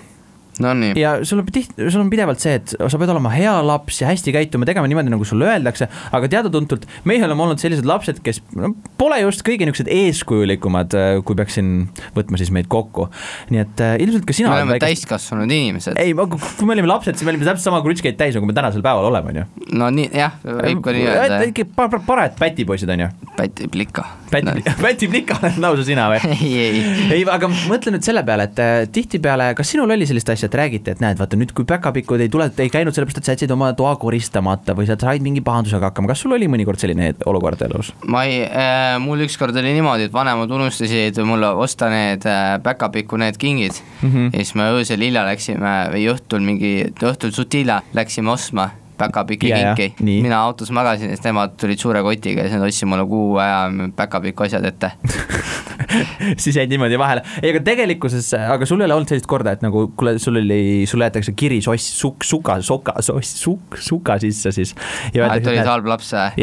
Nonii, 0.61 0.93
ja 1.01 1.17
sul 1.25 1.41
on 1.43 1.49
tihti, 1.53 1.89
sul 1.91 2.03
on 2.03 2.11
pidevalt 2.13 2.43
see, 2.43 2.59
et 2.61 2.75
sa 2.77 3.01
pead 3.01 3.13
olema 3.15 3.33
hea 3.33 3.53
laps 3.65 4.01
ja 4.03 4.11
hästi 4.11 4.35
käituma, 4.37 4.69
tegema 4.69 4.89
niimoodi, 4.91 5.13
nagu 5.13 5.25
sulle 5.29 5.49
öeldakse, 5.49 5.89
aga 6.17 6.29
teada-tuntud 6.33 6.85
meie 7.09 7.25
oleme 7.25 7.47
olnud 7.47 7.63
sellised 7.63 7.89
lapsed, 7.89 8.21
kes 8.25 8.43
no, 8.59 8.73
pole 9.01 9.21
just 9.23 9.45
kõige 9.47 9.65
niisugused 9.69 9.89
eeskujulikumad, 9.95 10.97
kui 11.25 11.39
peaksin 11.39 11.71
võtma 12.17 12.41
siis 12.41 12.53
meid 12.55 12.69
kokku. 12.71 13.09
nii 13.51 13.63
et 13.63 13.81
äh, 13.85 13.95
ilmselt 14.05 14.27
ka 14.29 14.37
sina 14.37 14.51
me 14.53 14.59
oleme 14.61 14.77
väikest- 14.77 15.07
täiskasvanud 15.07 15.51
inimesed. 15.51 15.97
ei, 16.01 16.13
kui 16.15 16.69
me 16.69 16.77
olime 16.77 16.91
lapsed, 16.91 17.17
siis 17.17 17.27
me 17.27 17.33
olime 17.35 17.49
täpselt 17.49 17.65
sama 17.71 17.81
krutškeid 17.85 18.19
täis, 18.21 18.37
nagu 18.37 18.49
me 18.49 18.57
tänasel 18.57 18.85
päeval 18.85 19.09
oleme, 19.11 19.33
on 19.33 19.41
ju. 19.43 19.77
no 19.81 19.91
nii, 19.95 20.11
jah, 20.21 20.37
võib 20.45 20.83
ka 20.85 20.95
nii 20.97 21.07
öelda, 21.09 21.41
ikka 21.51 21.67
pa- 21.77 21.89
pa- 21.93 22.03
parajad 22.07 22.37
pätipoisid, 22.41 22.91
on 22.93 23.07
ju. 23.07 23.11
päti 23.39 23.69
plika. 23.73 24.05
päti, 24.31 24.65
päti 24.85 25.09
plika 25.11 25.39
oled 25.41 25.59
lausa 25.65 25.87
sina 25.89 26.11
või? 26.13 26.21
ei, 26.37 26.53
ei, 26.67 26.85
ei, 27.21 27.25
aga 27.31 27.49
mõtle 27.55 27.95
nüüd 27.97 28.05
selle 28.07 28.25
peale, 28.29 28.51
et 28.51 28.61
äh, 28.63 28.77
tihtipeale, 28.93 29.53
kas 29.59 29.73
sinul 29.73 29.91
oli 29.97 30.09
sellist 30.09 30.29
asja, 30.37 30.50
et 30.51 30.59
räägiti, 30.59 30.95
et 30.95 31.03
näed, 31.03 31.19
vaata 31.21 31.39
nüüd, 31.39 31.55
kui 31.57 31.67
päkapikud 31.69 32.21
ei 32.21 32.31
tule, 32.33 32.51
ei 32.59 32.73
käinud 32.73 32.97
sellepärast, 32.97 33.23
et 33.23 33.29
sa 33.29 33.37
jätsid 33.37 33.55
oma 33.55 33.71
toa 33.79 33.95
koristamata 34.01 34.75
või 34.77 34.89
sa 34.91 34.99
said 35.01 35.25
mingi 35.25 35.43
pahandusega 35.47 35.91
hakkama, 35.91 36.11
kas 36.11 36.25
sul 36.25 36.35
oli 36.37 36.51
mõnikord 36.51 36.83
selline 36.83 37.13
olukord 37.31 37.63
elus? 37.67 37.93
ma 38.11 38.25
ei 38.29 38.43
äh,, 38.47 38.97
mul 39.03 39.25
ükskord 39.27 39.57
oli 39.61 39.75
niimoodi, 39.77 40.11
et 40.11 40.15
vanemad 40.15 40.51
unustasid 40.59 41.23
mulle 41.27 41.53
osta 41.65 41.91
need 41.93 42.27
äh, 42.29 42.57
päkapiku 42.65 43.21
need 43.21 43.39
kingid 43.41 43.79
mm. 44.03 44.11
-hmm. 44.11 44.29
ja 44.35 44.45
siis 44.45 44.55
me 44.59 44.71
öösel 44.75 45.01
hilja 45.07 45.25
läksime 45.29 45.75
või 45.95 46.07
õhtul 46.15 46.45
mingi, 46.45 46.75
õhtul 47.01 47.35
suht 47.37 47.55
hilja 47.55 47.81
läksime 47.95 48.33
ostma 48.35 48.71
päkapikki 49.01 49.49
ja, 49.49 49.75
kinki 49.75 50.23
mina 50.23 50.41
autos 50.43 50.71
magasin 50.71 51.13
siis 51.13 51.25
nemad 51.25 51.57
tulid 51.61 51.81
suure 51.81 52.03
kotiga 52.05 52.45
ja 52.45 52.51
siis 52.51 52.61
nad 52.61 52.69
ostsid 52.69 52.89
mulle 52.91 53.07
kuu 53.09 53.37
aja 53.41 53.63
päkapikku 53.97 54.45
asjad 54.47 54.67
ette. 54.69 54.93
siis 56.43 56.57
jäid 56.57 56.71
niimoodi 56.73 56.99
vahele, 57.01 57.25
ei 57.43 57.53
aga 57.53 57.63
tegelikkuses, 57.67 58.33
aga 58.39 58.69
sul 58.69 58.81
ei 58.81 58.89
ole 58.89 58.97
olnud 58.99 59.11
sellist 59.13 59.29
korda, 59.31 59.55
et 59.57 59.65
nagu 59.65 59.87
kuule, 59.99 60.17
sul 60.23 60.41
oli, 60.41 60.87
sulle 60.91 61.09
jäetakse 61.09 61.35
kiri 61.39 61.61
soss, 61.65 61.93
sukk, 62.01 62.27
suka, 62.27 62.59
soka, 62.65 62.97
soss, 63.05 63.35
sukk, 63.41 63.79
suka 63.81 64.19
sisse 64.23 64.53
siis. 64.55 64.75
et 65.15 65.51
olid 65.53 65.67
halb 65.67 65.89
laps 65.91 66.13
või? 66.15 66.35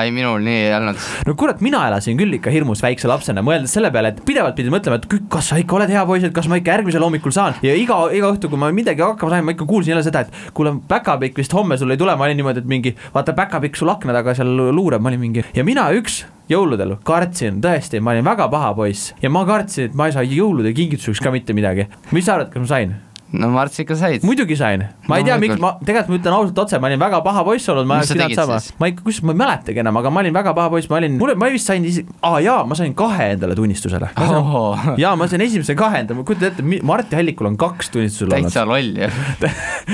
ei, 0.00 0.12
minul 0.14 0.42
nii 0.44 0.60
ei 0.68 0.74
olnud. 0.78 1.08
no 1.28 1.36
kurat, 1.38 1.62
mina 1.64 1.84
elasin 1.88 2.18
küll 2.20 2.38
ikka 2.38 2.52
hirmus 2.54 2.82
väikse 2.84 3.10
lapsena, 3.10 3.44
mõeldes 3.46 3.74
selle 3.76 3.90
peale, 3.94 4.14
et 4.14 4.22
pidevalt 4.26 4.58
pidin 4.58 4.74
mõtlema, 4.74 5.00
et 5.00 5.08
kas 5.32 5.52
sa 5.52 5.60
ikka 5.60 5.78
oled 5.80 5.92
hea 5.94 6.04
poiss, 6.08 6.28
et 6.28 6.36
kas 6.36 6.48
ma 6.50 6.60
ikka 6.60 6.76
järgmisel 6.76 7.04
hommikul 7.04 7.34
saan 7.34 7.58
ja 7.64 7.74
iga, 7.78 8.00
iga 8.14 8.32
õhtu, 8.34 8.50
kui 8.52 8.60
ma 8.60 8.70
midagi 8.74 9.04
hakkama 9.04 9.36
sain, 9.36 9.46
ma 9.46 9.56
ikka 9.56 9.68
kuulsin 9.68 9.94
jälle 9.94 10.04
seda, 10.06 10.24
et 10.24 10.54
kuule, 10.56 10.76
päkapikk 10.90 11.42
vist 11.42 11.54
homme 11.56 11.78
sul 11.80 11.94
ei 11.94 12.00
tule, 12.00 12.16
ma 12.18 12.28
olin 12.28 12.40
niimoodi, 12.40 12.64
et 12.64 12.70
mingi 12.70 12.94
vaata 13.14 13.36
päkapikk 13.36 13.78
sul 13.80 13.92
akna 13.92 14.16
taga 14.16 14.36
seal 14.38 14.54
luurab, 14.74 15.02
ma 15.04 15.12
olin 15.12 15.22
mingi 15.26 15.44
ja 15.54 15.66
mina 15.66 15.88
üks 15.96 16.24
jõuludel 16.50 16.96
kartsin 17.04 17.60
tõesti, 17.64 18.00
ma 18.00 18.12
olin 18.14 18.26
väga 18.26 18.48
paha 18.52 18.74
poiss 18.76 19.14
ja 19.22 19.30
ma 19.32 19.44
kartsin, 19.48 19.90
et 19.90 19.98
ma 19.98 20.08
ei 20.08 20.16
saa 20.16 20.26
jõulude 20.28 20.74
kingituseks 20.76 21.22
ka 21.24 21.32
mitte 21.34 21.56
midagi. 21.56 21.88
mis 22.12 22.26
sa 22.26 22.38
arvad, 22.38 22.52
kas 22.52 22.64
ma 22.66 22.70
sain? 22.70 22.94
No 23.34 23.50
ma 23.50 23.64
arvasin 23.64 23.84
ikka 23.84 23.96
said. 23.98 24.24
muidugi 24.26 24.56
sain, 24.58 24.84
ma 25.08 25.18
ei 25.18 25.26
tea, 25.26 25.36
miks 25.42 25.60
ma, 25.62 25.74
tegelikult 25.82 26.12
ma 26.12 26.18
ütlen 26.20 26.36
ausalt 26.36 26.60
otse, 26.64 26.78
ma 26.82 26.90
olin 26.90 27.00
väga 27.02 27.20
paha 27.24 27.44
poiss 27.46 27.70
olnud, 27.72 27.88
ma 27.90 27.98
oleks 27.98 28.12
pidanud 28.14 28.38
saama 28.38 28.58
ma 28.80 28.90
ikka, 28.90 29.04
kus, 29.06 29.20
ma 29.26 29.34
ei 29.34 29.40
mäletagi 29.40 29.82
enam, 29.82 29.98
aga 30.00 30.12
ma 30.14 30.22
olin 30.22 30.36
väga 30.36 30.54
paha 30.56 30.72
poiss, 30.74 30.90
ma 30.92 30.98
olin, 31.00 31.16
mulle, 31.20 31.36
ma 31.40 31.48
vist 31.52 31.70
sain 31.70 31.86
isegi, 31.88 32.06
aa 32.26 32.40
jaa, 32.44 32.60
ma 32.68 32.78
sain 32.78 32.94
kahe 32.98 33.30
endale 33.34 33.56
tunnistusele. 33.58 34.10
Oh, 34.24 34.86
jaa, 35.00 35.14
ma 35.18 35.28
sain 35.30 35.44
esimese 35.46 35.76
kahe 35.78 36.02
endale, 36.04 36.20
ma 36.20 36.26
kujutan 36.28 36.52
ette, 36.52 36.82
Marti 36.86 37.18
Hallikul 37.18 37.50
on 37.50 37.58
kaks 37.60 37.90
tunnistusel 37.94 38.30
olnud. 38.30 38.50
täitsa 38.50 38.66
loll 38.68 39.02
ju. 39.02 39.10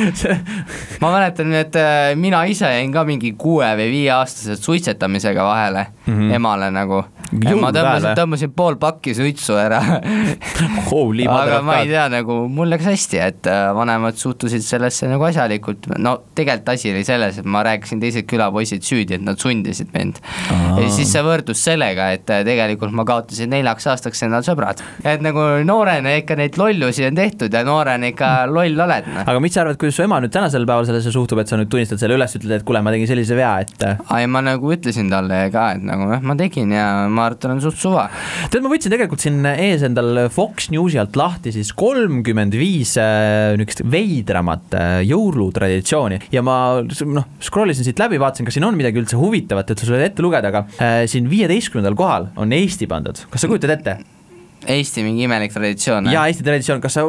ma 1.02 1.14
mäletan, 1.16 1.54
et 1.60 1.80
äh, 1.80 2.12
mina 2.20 2.42
ise 2.50 2.68
jäin 2.74 2.92
ka 2.94 3.06
mingi 3.08 3.32
kuue 3.40 3.68
või 3.80 3.90
viieaastaselt 3.94 4.64
suitsetamisega 4.66 5.46
vahele 5.46 5.86
mm, 5.88 6.12
-hmm. 6.12 6.36
emale 6.40 6.70
nagu. 6.74 7.04
Ma 7.30 7.70
tõmbasin 7.74 8.10
eh?, 8.10 8.16
tõmbasin 8.18 8.52
pool 8.56 8.76
pakki 8.80 9.14
suitsu 9.16 9.56
ära. 9.60 9.80
Holy 10.90 11.26
aga 11.30 11.60
ma 11.64 11.80
ei 11.84 11.90
tea, 11.90 12.06
nagu 12.12 12.36
mul 12.50 12.70
läks 12.72 12.88
hästi, 12.90 13.20
et 13.22 13.48
äh, 13.50 13.70
vanemad 13.76 14.18
suhtusid 14.18 14.64
sellesse 14.66 15.08
nagu 15.10 15.24
asjalikult, 15.28 15.88
no 16.02 16.16
tegelikult 16.36 16.72
asi 16.74 16.92
oli 16.92 17.04
selles, 17.06 17.40
et 17.40 17.48
ma 17.48 17.62
rääkisin 17.66 18.02
teised 18.02 18.26
külapoisid 18.30 18.84
süüdi, 18.86 19.18
et 19.18 19.24
nad 19.24 19.38
sundisid 19.40 19.92
mind. 19.94 20.20
ja 20.50 20.88
siis 20.92 21.12
see 21.12 21.22
võrdus 21.24 21.62
sellega, 21.66 22.10
et 22.16 22.30
äh, 22.32 22.42
tegelikult 22.46 22.94
ma 22.96 23.06
kaotasin 23.08 23.52
neljaks 23.52 23.88
aastaks 23.92 24.24
endal 24.26 24.44
sõbrad. 24.46 24.82
et 25.04 25.22
nagu 25.24 25.46
noorena 25.66 26.16
ikka 26.20 26.38
neid 26.40 26.58
lollusi 26.60 27.06
on 27.06 27.18
tehtud 27.18 27.54
ja 27.54 27.64
noorena 27.66 28.10
ikka 28.10 28.32
loll 28.50 28.86
oled, 28.86 29.10
noh. 29.14 29.26
aga 29.26 29.42
mis 29.42 29.54
sa 29.54 29.64
arvad, 29.64 29.78
kuidas 29.80 29.98
su 29.98 30.06
ema 30.06 30.20
nüüd 30.22 30.34
tänasel 30.34 30.66
päeval 30.68 30.88
sellesse 30.88 31.14
suhtub, 31.14 31.42
et 31.42 31.50
sa 31.50 31.58
nüüd 31.60 31.70
tunnistad 31.72 32.02
selle 32.02 32.18
üles, 32.18 32.34
ütled, 32.38 32.58
et 32.58 32.66
kuule, 32.66 32.82
ma 32.84 32.94
tegin 32.94 33.10
sellise 33.10 33.38
vea, 33.38 33.54
et 33.64 33.86
ai, 33.86 34.24
ma 34.30 34.42
nagu 34.44 34.74
ütlesin 34.74 35.10
talle 35.12 35.42
ka, 35.54 35.70
et 35.76 35.86
nagu 35.86 36.10
jah, 36.14 36.24
ma 36.24 36.36
tegin 36.38 36.74
ja 36.74 36.86
ma 37.10 37.19
arvan, 37.26 37.38
et 37.38 37.42
tal 37.44 37.54
on 37.54 37.62
suht 37.64 37.80
suva. 37.80 38.06
tead, 38.50 38.62
ma 38.64 38.72
võtsin 38.72 38.94
tegelikult 38.94 39.24
siin 39.24 39.40
ees 39.52 39.84
endal 39.86 40.26
Fox 40.32 40.70
Newsi 40.74 41.00
alt 41.00 41.18
lahti 41.18 41.54
siis 41.54 41.72
kolmkümmend 41.78 42.56
viis 42.58 42.96
äh, 43.00 43.56
niisugust 43.60 43.84
veidramat 43.90 44.78
äh, 44.78 44.94
jõulutraditsiooni 45.08 46.22
ja 46.34 46.44
ma 46.46 46.56
noh, 46.84 47.28
scroll 47.42 47.74
isin 47.74 47.88
siit 47.88 48.00
läbi, 48.02 48.20
vaatasin, 48.20 48.48
kas 48.48 48.58
siin 48.58 48.68
on 48.68 48.78
midagi 48.78 49.02
üldse 49.02 49.18
huvitavat, 49.20 49.72
et 49.72 49.84
sulle 49.84 50.04
ette 50.06 50.24
lugeda, 50.24 50.52
aga 50.52 50.64
äh, 50.78 51.02
siin 51.10 51.28
viieteistkümnendal 51.30 51.98
kohal 51.98 52.30
on 52.40 52.56
Eesti 52.56 52.90
pandud, 52.90 53.26
kas 53.30 53.44
sa 53.44 53.50
kujutad 53.50 53.78
ette? 53.78 54.00
Eesti 54.68 55.04
mingi 55.06 55.24
imelik 55.24 55.54
traditsioon. 55.54 56.10
ja 56.12 56.26
Eesti 56.28 56.44
traditsioon, 56.44 56.82
kas 56.84 56.98
sa, 56.98 57.04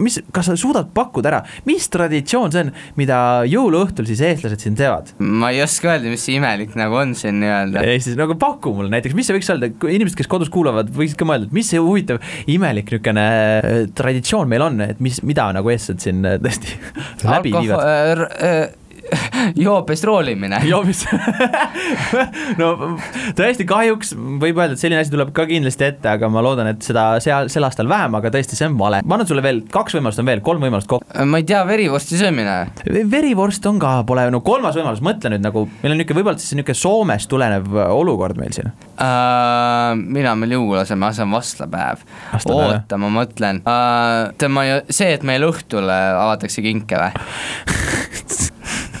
mis, 0.00 0.20
kas 0.32 0.48
sa 0.48 0.56
suudad 0.58 0.88
pakkuda 0.96 1.32
ära, 1.32 1.40
mis 1.68 1.88
traditsioon 1.92 2.54
see 2.54 2.64
on, 2.64 2.72
mida 3.00 3.18
jõuluõhtul 3.50 4.08
siis 4.08 4.22
eestlased 4.24 4.64
siin 4.64 4.78
teevad? 4.78 5.12
ma 5.18 5.52
ei 5.54 5.60
oska 5.64 5.92
öelda, 5.92 6.10
mis 6.12 6.24
see 6.24 6.38
imelik 6.40 6.74
nagu 6.80 6.96
on 7.02 7.14
siin 7.18 7.40
nii-öelda. 7.42 7.84
Eestis 7.92 8.16
nagu 8.20 8.36
paku 8.40 8.72
mulle 8.78 8.92
näiteks, 8.94 9.16
mis 9.18 9.28
see 9.28 9.36
võiks 9.36 9.52
olla, 9.52 9.70
inimesed, 9.92 10.16
kes 10.18 10.30
kodus 10.30 10.52
kuulavad, 10.52 10.92
võiksid 10.96 11.20
ka 11.20 11.28
mõelda, 11.28 11.50
et 11.50 11.56
mis 11.60 11.70
see 11.70 11.82
huvitav 11.82 12.20
imelik 12.50 12.90
niisugune 12.90 13.26
äh, 13.26 13.80
traditsioon 13.96 14.48
meil 14.50 14.64
on, 14.64 14.80
et 14.88 15.00
mis, 15.04 15.20
mida 15.26 15.50
nagu 15.56 15.72
eestlased 15.72 16.04
siin 16.08 16.24
äh, 16.24 16.38
tõesti 16.42 16.78
läbi 17.28 17.54
viivad. 17.58 18.78
äh, 19.14 19.52
joopes 19.58 20.04
roolimine. 20.04 20.60
joo, 20.68 20.82
mis 20.86 21.04
no 22.60 22.72
tõesti 23.38 23.66
kahjuks 23.68 24.14
võib 24.16 24.60
öelda, 24.60 24.76
et 24.76 24.82
selline 24.82 25.00
asi 25.02 25.12
tuleb 25.12 25.32
ka 25.36 25.46
kindlasti 25.50 25.86
ette, 25.88 26.08
aga 26.16 26.30
ma 26.32 26.42
loodan, 26.44 26.72
et 26.72 26.84
seda 26.84 27.12
seal 27.22 27.50
sel 27.52 27.66
aastal 27.66 27.90
vähem, 27.90 28.14
aga 28.18 28.32
tõesti, 28.34 28.58
see 28.58 28.68
on 28.70 28.78
vale. 28.80 29.02
ma 29.04 29.18
annan 29.18 29.28
sulle 29.30 29.44
veel 29.44 29.62
kaks 29.72 29.96
võimalust 29.98 30.22
on 30.22 30.30
veel, 30.30 30.42
kolm 30.44 30.64
võimalust 30.64 30.90
kokku. 30.90 31.26
ma 31.30 31.40
ei 31.40 31.48
tea, 31.48 31.62
verivorsti 31.68 32.20
söömine. 32.20 32.56
verivorst 33.10 33.66
on 33.70 33.80
ka, 33.82 33.94
pole, 34.08 34.26
no 34.32 34.42
kolmas 34.46 34.78
võimalus, 34.78 35.02
mõtle 35.04 35.34
nüüd 35.34 35.44
nagu, 35.44 35.66
meil 35.82 35.94
on 35.94 36.00
niisugune 36.00 36.22
võib-olla 36.22 36.42
siis 36.42 36.54
niisugune 36.56 36.78
Soomest 36.80 37.28
tulenev 37.30 37.74
olukord 37.90 38.38
meil 38.40 38.54
siin. 38.54 38.70
Uh, 39.00 39.96
mina 39.98 40.34
meil 40.38 40.54
jõululaseme, 40.56 41.10
see 41.16 41.24
on 41.24 41.34
vastlapäev. 41.34 42.04
Oota, 42.50 42.98
ma 43.00 43.10
mõtlen 43.12 43.62
uh,. 43.64 44.30
tema, 44.40 44.66
see, 44.88 45.12
et 45.16 45.26
meil 45.26 45.44
õhtul 45.48 45.88
äh, 45.90 46.06
avatakse 46.20 46.64
kinke 46.64 47.00
või? 47.00 47.10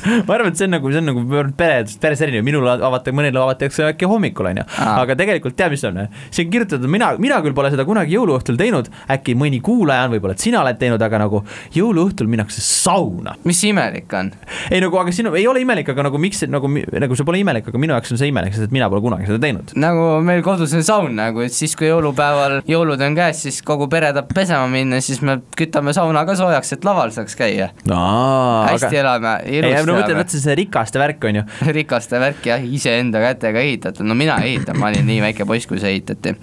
ma 0.26 0.34
arvan, 0.34 0.52
et 0.52 0.58
see 0.58 0.66
on 0.68 0.74
nagu, 0.76 0.90
see 0.92 1.00
on 1.00 1.08
nagu 1.10 1.24
pere, 1.58 1.84
peres 2.00 2.22
erinev, 2.24 2.44
minul 2.46 2.66
avata-, 2.72 3.12
mõnel 3.14 3.36
avatakse 3.40 3.86
äkki 3.90 4.08
hommikul, 4.10 4.50
on 4.50 4.62
ju. 4.62 4.66
Aa. 4.80 4.96
aga 5.04 5.16
tegelikult 5.18 5.56
tead, 5.58 5.74
mis 5.74 5.84
on? 5.88 6.00
siin 6.30 6.48
on 6.48 6.52
kirjutatud, 6.54 6.90
mina, 6.90 7.10
mina 7.20 7.40
küll 7.44 7.56
pole 7.56 7.70
seda 7.72 7.84
kunagi 7.88 8.16
jõuluõhtul 8.16 8.58
teinud, 8.60 8.90
äkki 9.12 9.36
mõni 9.38 9.60
kuulaja 9.64 10.06
on, 10.06 10.14
võib-olla 10.14 10.36
et 10.36 10.44
sina 10.44 10.62
oled 10.62 10.78
teinud, 10.80 11.02
aga 11.04 11.22
nagu 11.24 11.42
jõuluõhtul 11.74 12.30
minnakse 12.30 12.62
sauna. 12.64 13.36
mis 13.44 13.60
see 13.60 13.74
imelik 13.74 14.12
on? 14.16 14.32
ei 14.70 14.80
nagu, 14.82 15.00
aga 15.00 15.14
siin 15.14 15.30
ei 15.34 15.46
ole 15.50 15.64
imelik, 15.64 15.90
aga 15.92 16.06
nagu 16.08 16.20
miks, 16.22 16.44
nagu, 16.50 16.70
nagu 16.70 17.18
see 17.18 17.28
pole 17.28 17.42
imelik, 17.42 17.68
aga 17.70 17.82
minu 17.82 17.96
jaoks 17.96 18.14
on 18.14 18.20
see 18.20 18.30
imelik, 18.32 18.56
sest 18.56 18.68
et 18.68 18.74
mina 18.76 18.88
pole 18.92 19.04
kunagi 19.04 19.28
seda 19.28 19.40
teinud. 19.42 19.74
nagu 19.80 20.08
meil 20.26 20.44
kodus 20.46 20.74
on 20.76 20.86
saun 20.86 21.16
nagu, 21.18 21.44
et 21.44 21.54
siis 21.54 21.76
kui 21.78 21.90
jõulupäeval 21.90 22.60
jõulud 22.70 23.04
on 23.04 23.18
käes, 23.18 23.44
siis 23.46 23.60
kogu 23.66 23.88
pere 23.92 24.12
tahab 24.16 24.32
pesema 24.34 24.68
minna, 24.70 25.00
siis 25.04 25.20
me 25.26 25.40
kütame 25.58 25.94
sauna 25.96 26.24
ka 26.28 26.36
soojaks, 26.38 26.74
et 26.76 26.86
laval 26.86 27.12
saaks 27.14 27.36
käia. 27.38 27.70
hästi 27.86 29.02
elame, 29.02 29.36
ei, 29.44 29.60
ilusti 29.60 29.89
no 29.90 29.98
mõtle, 29.98 30.14
elame. 30.14 30.24
mõtle 30.24 30.42
see 30.44 30.56
rikaste 30.62 31.02
värk 31.02 31.26
on 31.30 31.40
ju. 31.40 31.44
rikaste 31.78 32.22
värk 32.22 32.46
jah, 32.52 32.70
iseenda 32.78 33.22
kätega 33.24 33.64
ehitatud, 33.66 34.06
no 34.06 34.16
mina 34.18 34.38
ei 34.44 34.56
ehita, 34.56 34.76
ma 34.78 34.90
olin 34.92 35.06
nii 35.08 35.20
väike 35.28 35.48
poiss, 35.48 35.68
kui 35.70 35.82
see 35.82 35.96
ehitati. 35.96 36.36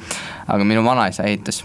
aga 0.48 0.68
minu 0.68 0.86
vanaisa 0.86 1.28
ehitas. 1.28 1.64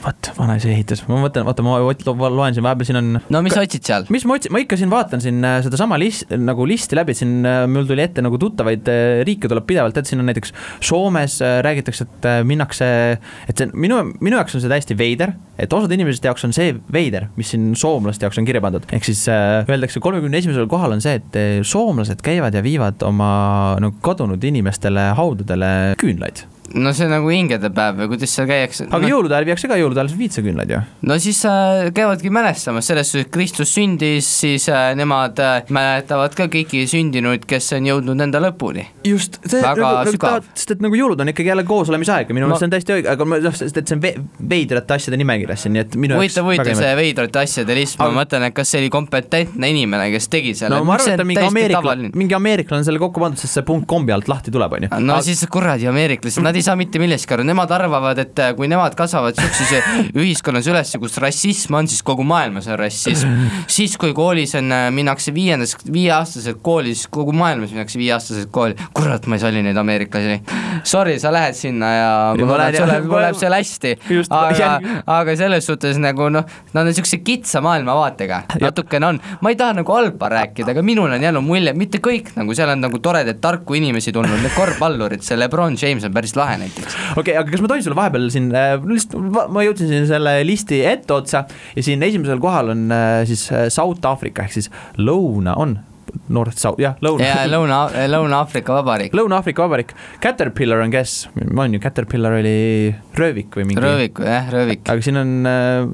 vot, 0.00 0.30
vanaisa 0.36 0.70
ehitas, 0.72 1.02
ma 1.08 1.18
mõtlen, 1.20 1.44
vaata, 1.46 1.64
ma 1.64 2.30
loen 2.32 2.56
siin 2.56 2.64
vahepeal, 2.64 2.88
siin 2.88 2.98
on 3.00 3.10
no 3.20 3.42
mis 3.44 3.54
sa 3.56 3.64
otsid 3.64 3.86
seal? 3.86 4.06
mis 4.12 4.24
ma 4.28 4.36
otsin, 4.38 4.52
ma 4.54 4.62
ikka 4.62 4.78
siin 4.80 4.92
vaatan 4.92 5.22
siin 5.22 5.40
äh, 5.46 5.58
sedasama 5.64 5.98
list, 6.00 6.32
nagu 6.40 6.66
listi 6.68 6.98
läbi, 6.98 7.14
siin 7.16 7.46
äh, 7.48 7.62
mul 7.70 7.88
tuli 7.88 8.04
ette 8.04 8.24
nagu 8.24 8.40
tuttavaid 8.40 8.88
äh, 8.90 9.20
riike 9.28 9.50
tuleb 9.50 9.66
pidevalt, 9.68 10.00
et 10.00 10.10
siin 10.10 10.22
on 10.22 10.30
näiteks 10.30 10.54
Soomes 10.90 11.38
räägitakse, 11.64 12.06
et 12.06 12.28
minnakse, 12.48 12.86
et 13.50 13.60
see 13.60 13.70
minu, 13.72 14.00
minu 14.20 14.38
jaoks 14.38 14.56
on 14.56 14.64
see 14.64 14.72
täiesti 14.72 14.96
veider, 14.98 15.34
et 15.60 15.72
osade 15.76 15.96
inimeste 15.96 16.30
jaoks 16.30 16.46
on 16.48 16.54
see 16.56 16.72
veider, 16.92 17.28
mis 17.36 17.52
siin 17.52 17.72
soomlaste 17.78 18.26
jaoks 18.26 18.40
on 18.40 18.48
kirja 18.48 18.62
pandud, 18.64 18.86
ehk 18.96 19.06
siis 19.06 19.26
öeldakse 19.30 20.02
kolmekümne 20.02 20.40
esimesel 20.40 20.68
kohal 20.70 20.96
on 20.96 21.04
see, 21.04 21.18
et 21.20 21.66
soomlased 21.68 22.24
käivad 22.24 22.56
ja 22.56 22.64
viivad 22.64 23.04
oma 23.06 23.32
nagu 23.82 24.00
kadunud 24.04 24.44
inimestele 24.52 25.10
haudadele 25.18 25.74
küünlaid. 26.00 26.46
No 26.74 26.92
see 26.94 27.06
on 27.08 27.12
nagu 27.16 27.30
hingedepäev 27.32 27.96
või 28.02 28.08
kuidas 28.12 28.34
seal 28.36 28.46
käiakse? 28.50 28.86
aga 28.90 29.08
jõulude 29.10 29.34
ajal 29.36 29.46
viiakse 29.48 29.70
ka 29.70 29.78
jõulude 29.80 30.02
ajal 30.02 30.12
viitsaküünlaid 30.20 30.70
ju. 30.74 30.80
no 31.08 31.16
siis 31.22 31.40
äh, 31.48 31.88
käivadki 31.96 32.30
mälestamas 32.34 32.86
selles 32.90 33.10
suhtes, 33.10 33.26
et 33.26 33.32
Kristus 33.34 33.72
sündis, 33.74 34.28
siis 34.42 34.68
äh, 34.70 34.90
nemad 34.98 35.38
äh, 35.42 35.70
mäletavad 35.74 36.34
ka 36.38 36.46
kõiki 36.52 36.84
sündinuid, 36.90 37.46
kes 37.50 37.72
on 37.78 37.88
jõudnud 37.90 38.22
enda 38.26 38.42
lõpuni. 38.42 38.86
just, 39.06 39.40
see 39.46 39.60
Väga 39.62 39.80
nagu, 39.82 39.96
nagu 40.00 40.14
sügav. 40.14 40.26
tahavad, 40.28 40.50
sest 40.54 40.74
et 40.76 40.84
nagu 40.84 40.98
jõulud 41.00 41.20
on 41.24 41.32
ikkagi 41.32 41.52
jälle 41.52 41.64
koosolemise 41.68 42.14
aeg 42.14 42.30
ja 42.30 42.36
minu 42.38 42.46
Ma- 42.46 42.54
meelest 42.54 42.64
see 42.64 42.70
on 42.70 42.74
täiesti 42.76 42.96
õige, 42.98 43.10
aga 43.14 43.28
ma 43.28 43.40
noh, 43.42 43.56
sest 43.60 43.80
et 43.82 43.90
see 43.90 43.98
on 43.98 44.04
ve- 44.04 44.14
veidrate 44.54 44.96
asjade 44.98 45.20
nimekirjas 45.20 45.64
siin, 45.66 45.74
nii 45.76 45.84
et 45.84 45.96
minu 46.00 46.18
huvitav, 46.20 46.46
huvitav 46.46 46.78
see 46.78 46.94
veidrate 47.00 47.42
asjade 47.42 47.76
list, 47.78 47.98
ma 47.98 48.08
Aga- 48.10 48.18
mõtlen, 48.20 48.46
et 48.50 48.56
kas 48.56 48.70
see 48.74 48.82
oli 48.84 48.92
kompetentne 48.94 49.72
inimene, 49.74 50.10
kes 50.14 50.30
tegi 50.32 50.54
selle. 50.58 50.76
no 50.78 50.84
ma 50.86 50.96
arvan, 50.98 51.16
et 51.18 51.26
mingi 51.26 51.46
ameeriklane, 51.48 52.12
mingi 52.14 52.38
ameeriklane 52.38 52.86
selle 52.86 53.02
kokku 53.02 53.22
pandud, 53.22 53.40
sest 53.42 53.58
see 53.58 53.66
punkt 53.66 53.88
kombi 53.90 54.14
alt 54.14 54.28
lahti 54.30 54.54
tuleb, 54.54 54.78
on 54.78 54.86
ju. 54.88 54.92
no 55.00 55.18
Aga... 55.18 55.26
siis 55.26 55.42
kuradi 55.50 55.88
ameeriklased, 55.90 56.42
nad 56.44 56.56
ei 56.56 56.59
saa 56.64 56.76
mitte 56.78 57.00
millestki 57.02 57.36
aru, 57.36 57.46
nemad 57.48 57.70
arvavad, 57.74 58.18
et 58.22 58.42
äh, 58.42 58.52
kui 58.58 58.68
nemad 58.70 58.96
kasvavad 58.98 59.38
siukses 59.38 60.12
ühiskonnas 60.14 60.68
üles, 60.70 60.94
kus 61.00 61.18
rassism 61.22 61.78
on, 61.80 61.90
siis 61.90 62.02
kogu 62.06 62.26
maailmas 62.26 62.68
on 62.70 62.78
rassism. 62.80 63.34
siis, 63.70 63.96
kui 64.00 64.14
koolis 64.16 64.54
on, 64.58 64.72
minnakse 64.94 65.34
viiendas, 65.34 65.76
viieaastaselt 65.92 66.60
kooli, 66.62 66.94
siis 66.94 67.10
kogu 67.12 67.34
maailmas 67.36 67.74
minnakse 67.74 67.98
viieaastaselt 68.00 68.50
kooli. 68.54 68.76
kurat, 68.94 69.26
ma 69.26 69.38
ei 69.38 69.44
salli 69.44 69.64
neid 69.64 69.76
ameeriklasi. 69.80 70.40
Sorry, 70.84 71.18
sa 71.22 71.32
lähed 71.32 71.56
sinna 71.58 71.90
ja 71.94 72.10
Ja 72.38 72.46
ma 72.46 72.58
lähen 72.58 72.76
sul 72.76 72.88
läheb, 72.88 73.06
mul 73.10 73.22
läheb 73.22 73.38
seal 73.38 73.54
hästi. 73.54 73.94
Aga 74.30 74.70
aga 75.10 75.36
selles 75.38 75.66
suhtes 75.66 75.98
nagu 76.00 76.28
noh, 76.32 76.46
nad 76.74 76.88
on 76.88 76.96
siukse 76.96 77.20
kitsa 77.24 77.62
maailmavaatega, 77.64 78.42
natukene 78.62 79.08
on. 79.10 79.20
ma 79.40 79.52
ei 79.52 79.58
taha 79.60 79.80
nagu 79.80 79.94
halba 79.94 80.30
rääkida, 80.32 80.74
aga 80.74 80.84
minul 80.86 81.12
on 81.12 81.22
jäänud 81.22 81.44
mulje, 81.44 81.74
mitte 81.76 82.00
kõik 82.04 82.32
nagu 82.36 82.54
seal 82.56 82.72
on 82.74 82.84
nagu 82.84 83.00
toredaid 83.02 83.40
tarku 83.42 83.76
inimesi 83.78 84.12
tulnud, 84.16 84.40
need 84.42 84.54
korvpallurid, 84.56 85.24
see 85.26 85.38
Lebron 85.38 85.78
James 85.80 86.06
on 86.06 86.14
päris 86.14 86.36
lahe 86.38 86.49
näiteks. 86.60 86.96
okei 87.16 87.20
okay,, 87.20 87.36
aga 87.40 87.50
kas 87.50 87.62
ma 87.64 87.70
tohin 87.72 87.84
sulle 87.86 87.98
vahepeal 87.98 88.30
siin 88.32 88.48
äh,, 88.54 88.72
lihtsalt 88.94 89.52
ma 89.54 89.66
jõudsin 89.66 89.92
siin 89.92 90.08
selle 90.10 90.40
listi 90.46 90.82
etteotsa 90.86 91.44
ja 91.76 91.84
siin 91.86 92.02
esimesel 92.06 92.42
kohal 92.42 92.74
on 92.74 92.88
äh, 92.94 93.22
siis 93.28 93.46
äh, 93.52 93.68
South 93.72 94.04
Africa 94.08 94.46
ehk 94.46 94.58
siis 94.58 94.70
lõuna 94.98 95.56
on 95.60 95.78
North 96.30 96.58
South, 96.58 96.80
jah, 96.82 96.96
lõuna 97.04 97.22
ja 97.22 97.42
Lõuna, 97.46 97.76
Lõuna-Aafrika 98.10 98.74
Vabariik, 98.74 99.14
Lõuna-Aafrika 99.14 99.62
Vabariik, 99.62 99.92
Caterpillar 100.22 100.82
on 100.82 100.90
kes, 100.90 101.14
on 101.38 101.76
ju, 101.76 101.80
Caterpillar 101.82 102.34
oli 102.40 102.90
röövik 103.18 103.54
või 103.58 103.68
mingi. 103.68 103.82
röövik, 103.84 104.18
jah, 104.26 104.50
röövik. 104.50 104.82
aga 104.90 105.06
siin 105.06 105.20
on, 105.20 105.34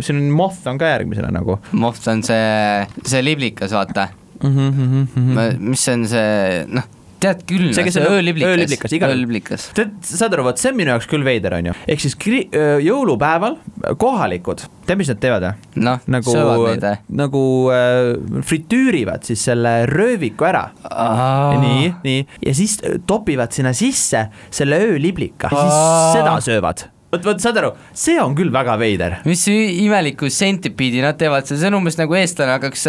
siin 0.00 0.22
on 0.22 0.30
Moth 0.36 0.64
on 0.72 0.80
ka 0.80 0.88
järgmisena 0.94 1.28
nagu 1.36 1.58
Moht 1.76 2.08
on 2.08 2.24
see, 2.24 2.86
see 3.04 3.24
liblikas, 3.24 3.76
vaata 3.76 4.08
mm. 4.40 4.56
-hmm, 4.56 4.72
mm 4.80 5.06
-hmm. 5.14 5.58
mis 5.68 5.88
on 5.92 6.08
see, 6.08 6.64
noh, 6.68 6.88
tead 7.26 7.42
küll, 7.50 7.68
See, 7.76 7.84
kes 7.86 7.98
see 7.98 8.06
on 8.06 8.16
ööliblikas, 8.16 8.54
ööliblikas, 8.54 8.96
igal- 8.96 9.12
ööliblikas. 9.16 9.68
tead, 9.76 9.92
saad 10.06 10.38
aru, 10.38 10.46
vot 10.48 10.62
see 10.62 10.70
on 10.72 10.78
minu 10.80 10.94
jaoks 10.94 11.10
küll 11.10 11.26
veider, 11.26 11.58
on 11.58 11.70
ju, 11.72 11.76
ehk 11.92 12.02
siis 12.06 12.16
kri-, 12.22 12.46
jõulupäeval 12.86 13.58
kohalikud, 14.00 14.64
tead, 14.86 14.98
mis 15.00 15.10
nad 15.12 15.20
teevad 15.22 15.46
või? 15.50 15.84
noh, 15.86 16.02
nagu 16.16 16.32
söövad 16.32 16.64
neid, 16.70 16.86
või? 16.86 17.16
nagu 17.22 17.44
äh, 17.74 18.42
fritüürivad 18.48 19.26
siis 19.26 19.42
selle 19.50 19.76
rööviku 19.90 20.46
ära 20.48 20.66
nii, 21.60 21.88
nii 22.06 22.20
ja 22.46 22.54
siis 22.56 22.78
topivad 23.08 23.54
sinna 23.56 23.72
sisse 23.76 24.26
selle 24.50 24.78
ööliblika, 24.88 25.50
siis 25.52 25.80
seda 26.16 26.36
söövad. 26.44 26.86
vot, 27.12 27.22
vot 27.26 27.40
saad 27.42 27.58
aru, 27.62 27.70
see 27.96 28.16
on 28.22 28.34
küll 28.38 28.50
väga 28.54 28.76
veider. 28.80 29.18
mis 29.28 29.44
imelikku 29.50 30.30
sentipiidi 30.32 31.02
nad 31.04 31.18
teevad, 31.20 31.46
see 31.48 31.68
on 31.70 31.78
umbes 31.80 31.98
nagu 32.00 32.16
eestlane 32.18 32.56
hakkaks, 32.58 32.86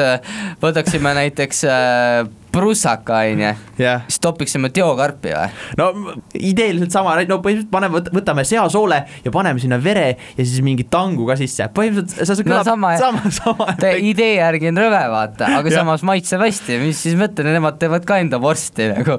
võtaksime 0.64 1.14
näiteks 1.22 1.64
äh, 1.70 2.28
prussaka, 2.58 3.22
onju, 3.32 3.54
jah, 3.80 4.04
siis 4.08 4.22
topiksime 4.24 4.72
teokarpi 4.74 5.34
või? 5.34 5.50
no 5.80 5.88
ideeliselt 6.34 6.94
sama, 6.96 7.16
no 7.30 7.40
põhimõtteliselt 7.44 7.72
paneme, 7.74 8.02
võtame 8.16 8.46
seasoole 8.48 9.00
ja 9.26 9.34
paneme 9.34 9.62
sinna 9.62 9.80
vere 9.82 10.08
ja 10.38 10.44
siis 10.44 10.62
mingi 10.66 10.88
tangu 10.92 11.28
ka 11.30 11.38
sisse, 11.40 11.68
põhimõtteliselt 11.76 12.32
see 12.32 12.48
no 12.48 12.48
kõlab 12.52 12.70
sama, 12.72 12.94
sama, 13.02 13.34
sama 13.34 13.70
Te 13.80 13.94
idee 14.02 14.38
järgi 14.40 14.72
on 14.72 14.82
rõve, 14.82 15.02
vaata, 15.14 15.52
aga 15.60 15.72
Jah. 15.72 15.84
samas 15.84 16.04
maitseb 16.08 16.42
hästi, 16.42 16.80
mis 16.82 17.02
siis 17.06 17.18
mõte, 17.20 17.46
nemad 17.46 17.78
teevad 17.82 18.08
ka 18.08 18.20
enda 18.24 18.40
vorsti 18.42 18.90
nagu. 18.94 19.18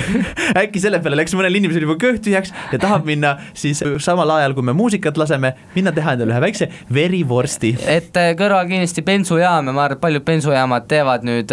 äkki 0.62 0.82
selle 0.82 1.00
peale 1.02 1.18
läks 1.18 1.34
mõnel 1.38 1.58
inimesel 1.58 1.86
juba 1.86 1.98
kõht 2.00 2.22
tühjaks 2.26 2.54
ja 2.72 2.80
tahab 2.82 3.06
minna 3.08 3.36
siis 3.56 3.82
samal 4.04 4.30
ajal, 4.38 4.54
kui 4.56 4.66
me 4.66 4.76
muusikat 4.76 5.18
laseme, 5.18 5.54
minna 5.74 5.94
teha 5.96 6.16
endale 6.16 6.34
ühe 6.34 6.42
väikse 6.46 6.70
verivorsti. 6.92 7.74
et 7.96 8.20
äh, 8.20 8.32
kõrval 8.38 8.68
kindlasti 8.70 9.04
bensujaam 9.06 9.70
ja 9.70 9.76
ma 9.76 9.86
arvan, 9.86 9.98
et 9.98 10.04
paljud 10.04 10.26
bensujaamad 10.26 10.88
teevad 10.90 11.26
nüüd, 11.26 11.52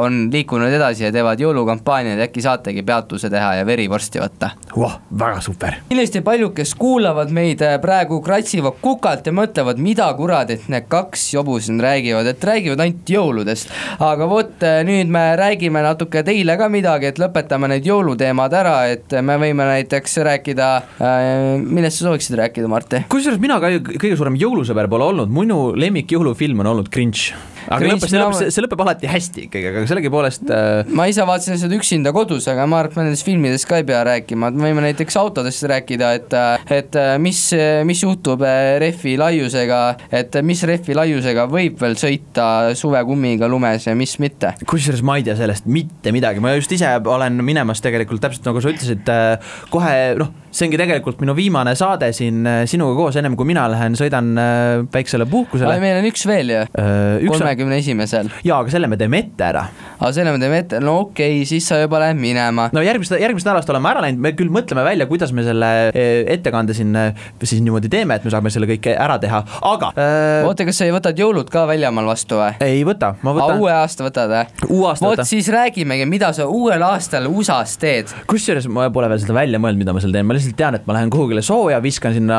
on 0.00 0.24
liikunud 0.32 0.63
edasi 0.72 1.04
ja 1.04 1.12
teevad 1.12 1.40
jõulukampaaniaid, 1.40 2.22
äkki 2.26 2.42
saategi 2.44 2.82
peatuse 2.86 3.30
teha 3.30 3.54
ja 3.58 3.66
verivorsti 3.66 4.22
võtta. 4.22 4.50
Vah, 4.76 4.98
väga 5.18 5.40
super. 5.44 5.78
kindlasti 5.88 6.22
paljud, 6.24 6.54
kes 6.56 6.74
kuulavad 6.78 7.32
meid 7.34 7.62
äh, 7.64 7.76
praegu, 7.82 8.20
kratsivad 8.24 8.78
kukalt 8.82 9.26
ja 9.26 9.34
mõtlevad, 9.36 9.80
mida 9.82 10.08
kuradit 10.18 10.68
need 10.72 10.88
kaks 10.88 11.26
jobu 11.34 11.58
siin 11.60 11.80
räägivad, 11.82 12.28
et 12.30 12.44
räägivad 12.44 12.84
ainult 12.84 13.14
jõuludest. 13.16 13.72
aga 13.98 14.28
vot 14.30 14.64
äh, 14.66 14.80
nüüd 14.86 15.10
me 15.12 15.24
räägime 15.40 15.82
natuke 15.84 16.24
teile 16.26 16.56
ka 16.60 16.68
midagi, 16.72 17.12
et 17.12 17.20
lõpetame 17.22 17.70
need 17.74 17.86
jõuluteemad 17.88 18.58
ära, 18.60 18.76
et 18.94 19.16
me 19.22 19.38
võime 19.40 19.68
näiteks 19.70 20.18
rääkida 20.30 20.70
äh,, 20.76 21.32
millest 21.60 22.00
sa 22.00 22.08
sooviksid 22.08 22.38
rääkida, 22.40 22.70
Martti? 22.70 23.04
kusjuures 23.12 23.40
mina 23.42 23.60
ka 23.62 23.72
kõige 23.80 24.16
suurem 24.16 24.38
jõulusõber 24.40 24.88
pole 24.90 25.10
olnud, 25.12 25.32
minu 25.32 25.66
lemmik 25.76 26.14
jõulufilm 26.14 26.64
on 26.64 26.72
olnud 26.74 26.92
Grinch. 26.92 27.34
Aga 27.68 27.90
lõpeb, 27.90 28.08
see 28.10 28.20
lõpeb, 28.20 28.52
see 28.54 28.64
lõpeb 28.64 28.84
alati 28.84 29.10
hästi 29.10 29.46
ikkagi, 29.48 29.70
aga 29.70 29.84
sellegipoolest 29.90 30.52
äh, 30.52 30.92
ma 30.96 31.06
ise 31.10 31.24
vaatasin 31.26 31.60
seda 31.60 31.76
üksinda 31.78 32.12
kodus, 32.16 32.48
aga 32.50 32.66
ma 32.70 32.82
arvan, 32.82 32.92
et 32.92 32.98
me 32.98 33.06
nendest 33.08 33.26
filmidest 33.26 33.68
ka 33.70 33.80
ei 33.80 33.86
pea 33.88 34.02
rääkima, 34.06 34.50
et 34.50 34.58
me 34.58 34.68
võime 34.68 34.84
näiteks 34.86 35.18
autodest 35.20 35.66
rääkida, 35.70 36.12
et 36.18 36.38
et 36.74 36.98
mis, 37.22 37.40
mis 37.88 38.02
juhtub 38.04 38.42
eh, 38.46 38.76
rehvi 38.82 39.16
laiusega, 39.20 39.80
et 40.20 40.38
mis 40.46 40.62
rehvi 40.68 40.96
laiusega 40.96 41.46
võib 41.50 41.80
veel 41.80 41.96
sõita 42.00 42.48
suvekummiga 42.78 43.48
lumes 43.50 43.88
ja 43.88 43.96
mis 43.98 44.16
mitte. 44.22 44.54
kusjuures 44.68 45.04
ma 45.06 45.18
ei 45.20 45.26
tea 45.26 45.36
sellest 45.38 45.68
mitte 45.70 46.12
midagi, 46.14 46.42
ma 46.44 46.54
just 46.56 46.72
ise 46.74 46.90
olen 47.04 47.40
minemas 47.44 47.82
tegelikult 47.84 48.24
täpselt 48.24 48.46
nagu 48.48 48.62
sa 48.62 48.72
ütlesid, 48.74 49.12
kohe 49.72 49.94
noh, 50.20 50.32
see 50.54 50.68
ongi 50.68 50.78
tegelikult 50.78 51.18
minu 51.22 51.34
viimane 51.34 51.72
saade 51.78 52.12
siin 52.14 52.44
äh, 52.46 52.60
sinuga 52.70 52.94
koos, 52.98 53.16
ennem 53.18 53.34
kui 53.38 53.46
mina 53.48 53.64
lähen, 53.70 53.96
sõidan 53.98 54.30
äh, 54.38 54.84
väiksele 54.92 55.26
puhkusele. 55.30 55.74
meil 55.82 55.98
on 55.98 56.06
üks 56.06 56.22
veel 56.30 56.52
ju, 56.52 56.60
on, 56.78 57.24
kolmekümne 57.32 57.78
esimesel. 57.82 58.30
jaa, 58.46 58.60
aga 58.62 58.70
selle 58.70 58.90
me 58.90 58.98
teeme 59.00 59.18
ette 59.24 59.48
ära. 59.48 59.64
aga 59.98 60.10
selle 60.14 60.34
me 60.34 60.42
teeme 60.42 60.60
ette, 60.62 60.80
no 60.84 61.00
okei 61.08 61.40
okay,, 61.40 61.48
siis 61.50 61.66
sa 61.66 61.80
juba 61.82 61.98
lähed 62.04 62.20
minema. 62.20 62.68
no 62.74 62.84
järgmist, 62.86 63.16
järgmist 63.18 63.48
nädalast 63.48 63.72
oleme 63.74 63.90
ära 63.90 64.04
läinud, 64.04 64.22
me 64.22 64.34
küll 64.38 64.52
mõtleme 64.54 64.84
välja, 64.86 65.08
kuidas 65.10 65.34
me 65.34 65.46
selle 65.46 65.72
äh, 65.88 66.12
ettekande 66.36 66.76
siin 66.76 66.94
äh, 67.00 67.26
siis 67.42 67.58
niimoodi 67.64 67.90
teeme, 67.90 68.20
et 68.20 68.26
me 68.26 68.34
saame 68.34 68.54
selle 68.54 68.70
kõike 68.70 68.94
ära 68.94 69.18
teha, 69.22 69.42
aga 69.72 69.90
äh, 69.98 70.46
oota, 70.46 70.68
kas 70.70 70.78
sa 70.78 70.86
ei 70.86 70.94
võtad 70.94 71.18
jõulud 71.18 71.50
ka 71.50 71.66
väljamaal 71.70 72.12
vastu 72.12 72.38
või? 72.38 72.54
ei 72.62 72.86
võta, 72.86 73.16
ma 73.26 73.34
võtan 73.34 73.58
uue 73.58 73.74
aasta 73.74 74.06
võtad 74.06 74.30
või? 74.30 74.70
uue 74.70 74.88
aasta 74.92 75.08
vot 75.08 75.16
võtan. 75.16 75.30
siis 75.34 75.50
räägimegi, 75.50 76.06
mida 76.06 76.30
sa 76.36 76.46
uuel 76.46 76.86
aastal 76.86 77.26
USA-s 77.32 77.82
teed 77.82 78.14
kusjuures 78.30 78.70
ma 78.70 78.86
pole 78.94 79.10
veel 79.10 79.24
seda 79.26 79.34
välja 79.42 79.58
mõelnud, 79.58 79.82
mida 79.82 79.96
ma 79.96 80.02
seal 80.04 80.14
teen, 80.14 80.30
ma 80.30 80.36
lihtsalt 80.36 80.43
tean, 80.52 80.76
et 80.78 80.86
ma 80.86 80.98
lähen 80.98 81.12
kuhugile 81.12 81.42
sooja, 81.42 81.80
viskan 81.84 82.14
sinna, 82.16 82.38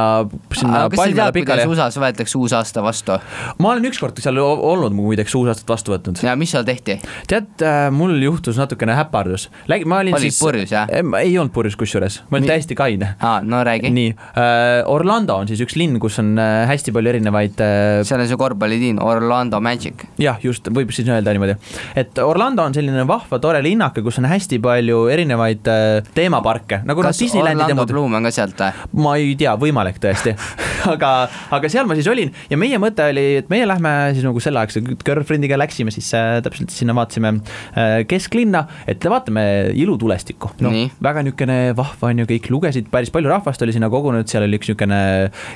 sinna 0.54 0.86
aga 0.86 0.96
kas 0.96 1.02
sa 1.02 1.32
tead, 1.32 1.42
kuidas. 1.42 1.66
USA-s 1.70 2.00
võetakse 2.02 2.38
uus 2.40 2.54
aasta 2.56 2.84
vastu 2.86 3.18
ma 3.60 3.72
olen 3.72 3.88
ükskord 3.90 4.20
seal 4.22 4.40
olnud 4.42 4.94
muideks 4.96 5.36
uusaastat 5.38 5.70
vastu 5.70 5.94
võtnud. 5.94 6.22
ja 6.26 6.36
mis 6.40 6.52
seal 6.54 6.66
tehti? 6.68 6.98
tead, 7.30 7.66
mul 7.96 8.16
juhtus 8.24 8.60
natukene 8.60 8.96
häpardus. 8.98 9.50
ma 9.86 10.00
olin 10.04 10.16
Olid 10.18 10.30
siis. 10.30 10.40
purjus, 10.42 10.72
jah? 10.74 10.90
ei 11.22 11.38
olnud 11.38 11.54
purjus 11.56 11.78
kusjuures, 11.80 12.22
ma 12.30 12.40
olin 12.40 12.48
Mi- 12.48 12.54
täiesti 12.54 12.78
kaine. 12.78 13.16
aa, 13.20 13.42
no 13.42 13.64
räägi. 13.66 13.92
nii 13.96 14.14
äh,, 14.16 14.84
Orlando 14.92 15.38
on 15.42 15.50
siis 15.50 15.62
üks 15.66 15.78
linn, 15.80 16.00
kus 16.04 16.20
on 16.22 16.36
äh, 16.42 16.66
hästi 16.70 16.94
palju 16.96 17.14
erinevaid 17.16 17.62
äh, 17.64 18.02
seal 18.08 18.24
on 18.24 18.30
see 18.30 18.40
korvpallitiim 18.40 19.02
Orlando 19.04 19.62
Magic. 19.64 20.06
jah, 20.22 20.40
just, 20.44 20.70
võib 20.74 20.94
siis 20.96 21.10
öelda 21.10 21.34
niimoodi, 21.36 21.58
et 21.96 22.20
Orlando 22.24 22.66
on 22.66 22.76
selline 22.76 23.06
vahva 23.08 23.40
tore 23.44 23.62
linnake, 23.66 24.04
kus 24.06 24.20
on 24.22 24.30
hästi 24.30 24.60
palju 24.64 25.06
erinevaid 25.14 25.72
äh, 25.72 26.14
teemaparke, 26.16 26.82
nagu 26.88 27.06
noh, 27.06 27.16
Disneylandi 27.16 27.70
teemad, 27.72 27.95
Bloom 27.96 28.20
on 28.20 28.28
ka 28.30 28.34
sealt 28.36 28.60
või? 28.60 29.02
ma 29.08 29.16
ei 29.22 29.34
tea, 29.40 29.56
võimalik 29.60 30.02
tõesti 30.04 30.36
aga, 30.94 31.14
aga 31.56 31.72
seal 31.72 31.90
ma 31.90 31.98
siis 31.98 32.12
olin 32.12 32.34
ja 32.52 32.60
meie 32.60 32.80
mõte 32.82 33.08
oli, 33.12 33.26
et 33.42 33.52
meie 33.54 33.66
lähme 33.70 33.96
siis 34.14 34.28
nagu 34.28 34.44
selleaegse 34.44 34.84
girlfriend'iga 35.06 35.58
läksime 35.60 35.94
siis 35.96 36.12
äh, 36.18 36.38
täpselt 36.46 36.74
sinna 36.76 36.96
vaatasime 36.98 37.38
äh, 37.40 37.98
kesklinna, 38.10 38.66
et 38.90 39.04
vaatame 39.10 39.46
ilutulestikku. 39.80 40.56
noh 40.66 40.76
väga 41.06 41.24
niisugune 41.26 41.58
vahva 41.78 42.12
on 42.12 42.22
ju, 42.24 42.28
kõik 42.30 42.50
lugesid, 42.54 42.90
päris 42.94 43.12
palju 43.14 43.32
rahvast 43.32 43.62
oli 43.66 43.76
sinna 43.76 43.90
kogunenud, 43.94 44.30
seal 44.32 44.46
oli 44.46 44.60
üks 44.60 44.70
niisugune, 44.70 45.02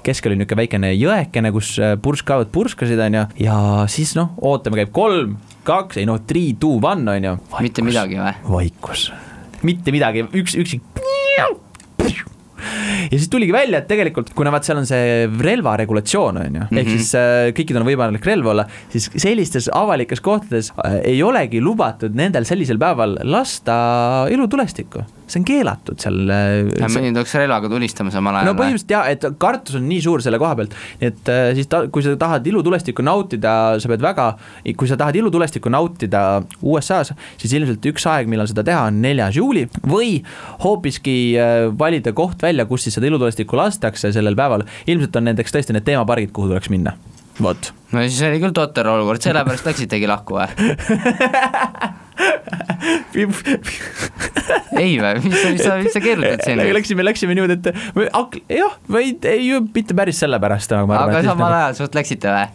keskel 0.05 0.33
oli 0.33 0.41
niisugune 0.41 0.63
väikene 0.63 0.91
jõekene, 0.95 1.53
kus 1.55 1.73
äh, 1.81 1.95
purskkaevad 2.01 2.51
purskasid, 2.55 2.99
on 3.05 3.19
ju, 3.21 3.25
ja 3.45 3.57
siis 3.91 4.15
noh, 4.19 4.33
ootame, 4.51 4.81
käib 4.81 4.93
kolm, 4.95 5.37
kaks, 5.67 6.01
ei 6.01 6.09
noh, 6.09 6.21
three, 6.29 6.55
two, 6.59 6.79
one, 6.83 7.07
on 7.09 7.31
ju. 7.31 7.37
mitte 7.65 7.85
midagi 7.85 8.19
või? 8.21 8.35
vaikus, 8.57 9.09
mitte 9.65 9.95
midagi, 9.95 10.27
üks, 10.33 10.57
üksik. 10.59 10.85
Ja 13.11 13.17
siis 13.17 13.29
tuligi 13.29 13.53
välja, 13.53 13.79
et 13.81 13.87
tegelikult 13.89 14.33
kuna 14.37 14.51
vaat 14.53 14.63
seal 14.67 14.77
on 14.81 14.85
see 14.89 15.27
relvaregulatsioon 15.41 16.37
on 16.43 16.55
ju, 16.61 16.65
ehk 16.69 16.87
Mhm. 16.87 16.97
siis 16.97 17.13
äh, 17.17 17.49
kõikidel 17.57 17.81
on 17.81 17.87
võimalik 17.89 18.25
relv 18.25 18.45
olla, 18.53 18.65
siis 18.89 19.09
sellistes 19.15 19.69
avalikes 19.73 20.21
kohtades 20.21 20.71
äh, 20.85 20.99
ei 21.13 21.23
olegi 21.23 21.61
lubatud 21.61 22.15
nendel 22.15 22.45
sellisel 22.45 22.77
päeval 22.81 23.17
lasta 23.23 24.27
ilutulestikku, 24.31 25.03
see 25.29 25.39
on 25.41 25.45
keelatud 25.47 26.01
seal 26.01 26.31
äh, 26.33 26.87
mõni 26.89 27.11
tuleks 27.13 27.35
relvaga 27.37 27.69
tulistama 27.71 28.13
samal 28.13 28.39
ajal 28.39 28.49
no 28.49 28.55
põhimõtteliselt 28.57 28.93
jah, 28.93 29.09
et 29.11 29.25
kartus 29.41 29.77
on 29.79 29.85
nii 29.89 30.01
suur 30.03 30.23
selle 30.25 30.39
koha 30.41 30.55
pealt, 30.59 30.75
et 31.03 31.31
äh, 31.31 31.51
siis 31.57 31.69
ta, 31.71 31.83
kui 31.93 32.05
sa 32.05 32.15
tahad 32.19 32.47
ilutulestikku 32.49 33.05
nautida, 33.05 33.53
sa 33.81 33.91
pead 33.91 34.03
väga, 34.03 34.27
kui 34.79 34.89
sa 34.89 34.97
tahad 34.99 35.19
ilutulestikku 35.19 35.71
nautida 35.73 36.23
USA-s, 36.61 37.13
siis 37.41 37.55
ilmselt 37.59 37.85
üks 37.91 38.07
aeg, 38.09 38.31
millal 38.31 38.49
seda 38.49 38.65
teha, 38.67 38.87
on 38.89 38.99
neljas 39.03 39.37
juuli 39.39 39.67
või 39.85 40.17
hoopiski 40.65 41.17
äh, 41.37 41.69
valida 41.79 42.13
koht 42.17 42.41
välja, 42.45 42.67
kus 42.69 42.87
siis 42.87 42.97
seda 42.97 43.09
ilutulestikku 43.11 43.59
lastakse 43.59 44.13
sellel 44.15 44.37
päeval. 44.39 44.65
ilmselt 44.89 45.15
on 45.21 45.29
nendeks 45.29 45.55
tõesti 45.55 45.77
need 45.77 45.87
teemapargid, 45.87 46.33
kuhu 46.35 46.51
tuleks 46.51 46.73
minna, 46.73 46.95
vot. 47.43 47.73
no 47.93 48.05
siis 48.07 48.21
oli 48.27 48.41
küll 48.41 48.55
totter 48.55 48.89
olukord, 48.89 49.21
sellepärast 49.23 49.69
läksitegi 49.69 50.09
lahku 50.09 50.39
või? 50.39 50.49
ei 54.79 54.95
või, 54.99 55.19
mis 55.23 55.35
sa, 55.35 55.49
mis 55.53 55.63
sa, 55.63 55.75
mis 55.81 55.93
sa 55.93 56.01
keerutad 56.03 56.43
siin? 56.45 56.61
Läksime, 56.75 57.03
läksime 57.05 57.35
niimoodi, 57.37 57.57
et 57.57 57.65
jah, 58.53 58.75
või 58.91 59.13
ei, 59.27 59.49
mitte 59.75 59.95
päris 59.97 60.19
sellepärast, 60.23 60.73
aga 60.75 60.87
ma 60.89 60.97
arvan, 61.01 61.17
aga 61.19 61.33
samal 61.33 61.55
ajal 61.57 61.77
suht 61.79 61.97
läksite 61.97 62.33
või? 62.33 62.45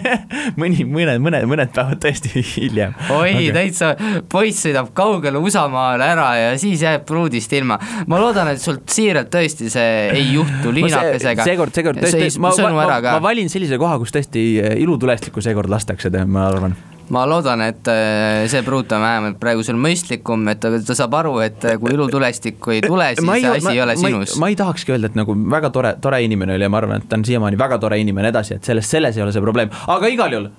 mõni, 0.60 0.86
mõned, 0.88 1.22
mõned, 1.24 1.46
mõned 1.50 1.72
päevad 1.76 2.02
tõesti 2.02 2.44
hiljem. 2.54 2.94
oi, 3.16 3.50
täitsa, 3.56 3.92
poiss 4.32 4.66
sõidab 4.66 4.92
kaugele 4.96 5.40
USA-maale 5.40 6.10
ära 6.14 6.28
ja 6.38 6.52
siis 6.60 6.84
jääb 6.84 7.06
pruudist 7.08 7.52
ilma. 7.56 7.80
ma 8.10 8.20
loodan, 8.22 8.52
et 8.54 8.62
sul 8.62 8.80
siiralt 8.90 9.32
tõesti 9.32 9.70
see 9.72 9.90
ei 10.16 10.30
juhtu 10.34 10.74
liinakesega. 10.74 11.46
seekord, 11.48 11.74
seekord 11.76 12.00
tõesti, 12.02 12.32
ma, 12.42 12.54
ma, 12.60 12.72
ma, 12.76 13.00
ma 13.10 13.18
valin 13.30 13.52
sellise 13.52 13.80
koha, 13.80 13.98
kus 14.02 14.14
tõesti 14.16 14.46
äh, 14.62 14.78
ilutulestikku 14.84 15.44
seekord 15.44 15.70
lastakse, 15.72 16.12
ma 16.26 16.48
arvan. 16.50 16.76
Ma 17.14 17.24
loodan, 17.28 17.62
et 17.66 17.90
äh, 17.90 18.44
see 18.50 18.62
pruut 18.66 18.90
on 18.94 19.02
vähemalt 19.02 19.38
praegu 19.42 19.64
sul 19.66 19.78
mõistlikum, 19.80 20.46
et 20.52 20.62
ta, 20.62 20.96
saab 20.96 21.16
aru, 21.20 21.36
et 21.44 21.66
äh, 21.66 21.78
kui 21.80 21.92
ilutulestikku 21.94 22.76
ei 22.76 22.82
tule, 22.84 23.10
siis 23.18 23.26
see 23.26 23.52
asi 23.56 23.72
ei 23.74 23.82
ole 23.84 23.96
sinus. 24.00 24.36
ma 24.40 24.50
ei 24.52 24.58
tahakski 24.58 24.94
öelda, 24.94 25.10
et 25.10 25.18
nagu 25.18 25.34
väga 25.56 25.72
tore, 25.74 25.94
tore 26.02 26.22
inimene 26.26 26.56
oli 26.56 26.66
ja 26.68 26.72
ma 26.72 26.80
arvan, 26.82 27.02
et 27.02 27.08
ta 27.10 27.18
on 27.18 27.26
siiamaani 27.26 27.58
väga 27.60 27.80
tore 27.82 28.00
inimene 28.02 28.30
edasi, 28.32 28.58
et 28.58 28.70
selles, 28.70 28.90
selles 28.90 29.18
ei 29.18 29.26
ole 29.26 29.34
see 29.34 29.44
probleem, 29.44 29.72
aga 29.90 30.12
igal 30.12 30.36
juhul 30.36 30.50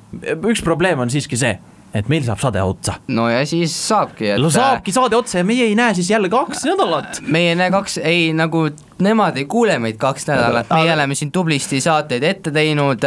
üks 0.52 0.64
probleem 0.66 1.00
on 1.04 1.14
siiski 1.14 1.40
see, 1.40 1.56
et 1.94 2.08
meil 2.12 2.24
saab 2.24 2.40
saade 2.40 2.62
otsa. 2.64 2.96
no 3.12 3.28
ja 3.32 3.42
siis 3.48 3.74
saabki, 3.88 4.32
et 4.36 4.42
no 4.42 4.52
saabki 4.54 4.94
saade 4.96 5.18
otsa 5.18 5.42
ja 5.42 5.48
meie 5.48 5.68
ei 5.68 5.76
näe 5.76 5.96
siis 5.98 6.10
jälle 6.12 6.30
kaks 6.32 6.64
nädalat. 6.70 7.22
meie 7.28 7.52
ei 7.52 7.60
näe 7.60 7.72
kaks, 7.74 7.98
ei 8.04 8.32
nagu 8.38 8.68
nemad 9.02 9.38
ei 9.42 9.46
kuule 9.50 9.76
meid 9.82 9.98
kaks 10.00 10.28
nädalat, 10.30 10.72
meie 10.72 10.94
oleme 10.94 11.18
siin 11.18 11.32
tublisti 11.34 11.82
saateid 11.84 12.24
ette 12.24 12.54
teinud, 12.56 13.04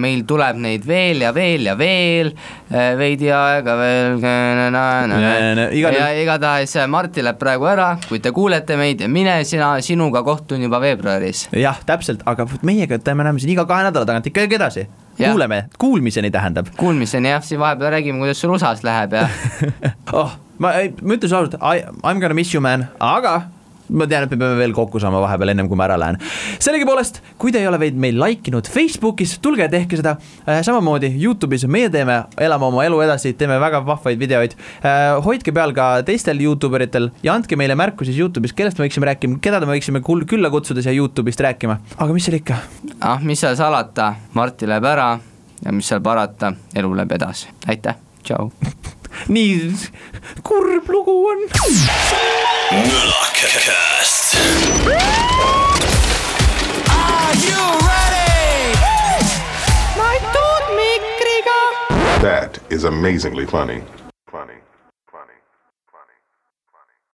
meil 0.00 0.24
tuleb 0.28 0.60
neid 0.64 0.86
veel 0.88 1.26
ja 1.26 1.34
veel 1.34 1.66
ja 1.68 1.76
veel, 1.78 2.32
veidi 2.98 3.32
aega 3.36 3.76
veel. 3.80 4.26
ja 5.98 6.08
igatahes 6.22 6.76
Martti 6.88 7.24
läheb 7.24 7.40
praegu 7.40 7.68
ära, 7.68 7.92
kui 8.08 8.22
te 8.22 8.32
kuulete 8.32 8.78
meid 8.80 9.04
mine 9.12 9.42
sina, 9.48 9.74
sinuga 9.84 10.24
kohtun 10.24 10.64
juba 10.64 10.80
veebruaris. 10.80 11.48
jah, 11.52 11.84
täpselt, 11.86 12.24
aga 12.24 12.48
meiega 12.62 13.00
me 13.12 13.28
näeme 13.28 13.42
siin 13.42 13.56
iga 13.58 13.68
kahe 13.68 13.90
nädala 13.90 14.08
tagant 14.08 14.32
ikkagi 14.32 14.56
edasi 14.60 14.88
kuuleme, 15.16 15.64
kuulmiseni 15.78 16.30
tähendab. 16.30 16.70
Kuulmiseni 16.76 17.30
jah, 17.30 17.42
siin 17.44 17.60
vahepeal 17.60 17.92
räägime, 17.96 18.18
kuidas 18.22 18.40
sul 18.40 18.54
USA-s 18.54 18.84
läheb 18.86 19.12
ja 19.18 19.26
oh, 20.18 20.36
ma, 20.58 20.74
ma 21.02 21.18
ütlen 21.18 21.28
sulle 21.28 21.42
ausalt, 21.44 21.58
I 21.60 21.84
m 22.14 22.20
gonna 22.20 22.34
miss 22.34 22.54
you 22.54 22.62
man, 22.64 22.86
aga 23.00 23.42
ma 23.92 24.06
tean, 24.08 24.26
et 24.26 24.32
me 24.32 24.38
peame 24.40 24.58
veel 24.58 24.74
kokku 24.76 25.00
saama 25.02 25.20
vahepeal, 25.22 25.52
ennem 25.52 25.68
kui 25.70 25.78
ma 25.78 25.86
ära 25.86 25.98
lähen. 26.00 26.18
sellegipoolest, 26.62 27.20
kui 27.40 27.52
te 27.54 27.60
ei 27.62 27.68
ole 27.68 27.78
veel 27.82 27.98
meil 28.00 28.18
like 28.20 28.50
inud 28.50 28.68
Facebookis, 28.72 29.36
tulge 29.44 29.68
tehke 29.72 29.98
seda 30.00 30.16
äh,. 30.16 30.62
samamoodi 30.66 31.12
Youtube'is 31.22 31.66
meie 31.70 31.90
teeme, 31.92 32.22
elame 32.40 32.68
oma 32.68 32.86
elu 32.86 33.02
edasi, 33.06 33.34
teeme 33.38 33.58
väga 33.62 33.82
vahvaid 33.86 34.20
videoid 34.20 34.56
äh,. 34.56 35.18
hoidke 35.24 35.54
peal 35.54 35.74
ka 35.76 35.90
teistel 36.08 36.40
Youtube 36.42 36.80
eritel 36.80 37.10
ja 37.24 37.36
andke 37.36 37.58
meile 37.60 37.76
märku 37.78 38.08
siis 38.08 38.20
Youtube'is, 38.20 38.56
kellest 38.56 38.80
me 38.80 38.86
võiksime 38.86 39.10
rääkima, 39.12 39.40
keda 39.44 39.62
me 39.64 39.76
võiksime 39.76 40.02
külla 40.02 40.52
kutsuda 40.52 40.84
siia 40.84 40.96
Youtube'ist 40.96 41.44
rääkima. 41.44 41.78
aga 41.96 42.10
mis 42.16 42.28
seal 42.28 42.40
ikka? 42.40 42.62
ah, 43.00 43.20
mis 43.22 43.44
seal 43.44 43.58
salata, 43.60 44.14
Martti 44.38 44.70
läheb 44.70 44.88
ära 44.88 45.12
ja 45.62 45.76
mis 45.76 45.92
seal 45.92 46.02
parata, 46.04 46.54
elu 46.74 46.96
läheb 46.96 47.18
edasi, 47.20 47.52
aitäh, 47.68 48.00
tšau 48.24 48.50
nii 49.28 49.72
kurb 50.42 50.88
lugu 50.88 51.14
on. 51.30 51.38
Mülakast. 52.70 54.36
Are 56.88 57.34
you 57.48 57.64
ready? 57.88 59.24
ma 59.96 60.06
ei 60.12 60.20
tuud 60.34 60.64
mikriga. 60.78 61.58
That 62.22 62.58
is 62.70 62.84
amazingly 62.84 63.46
funny. 63.46 63.82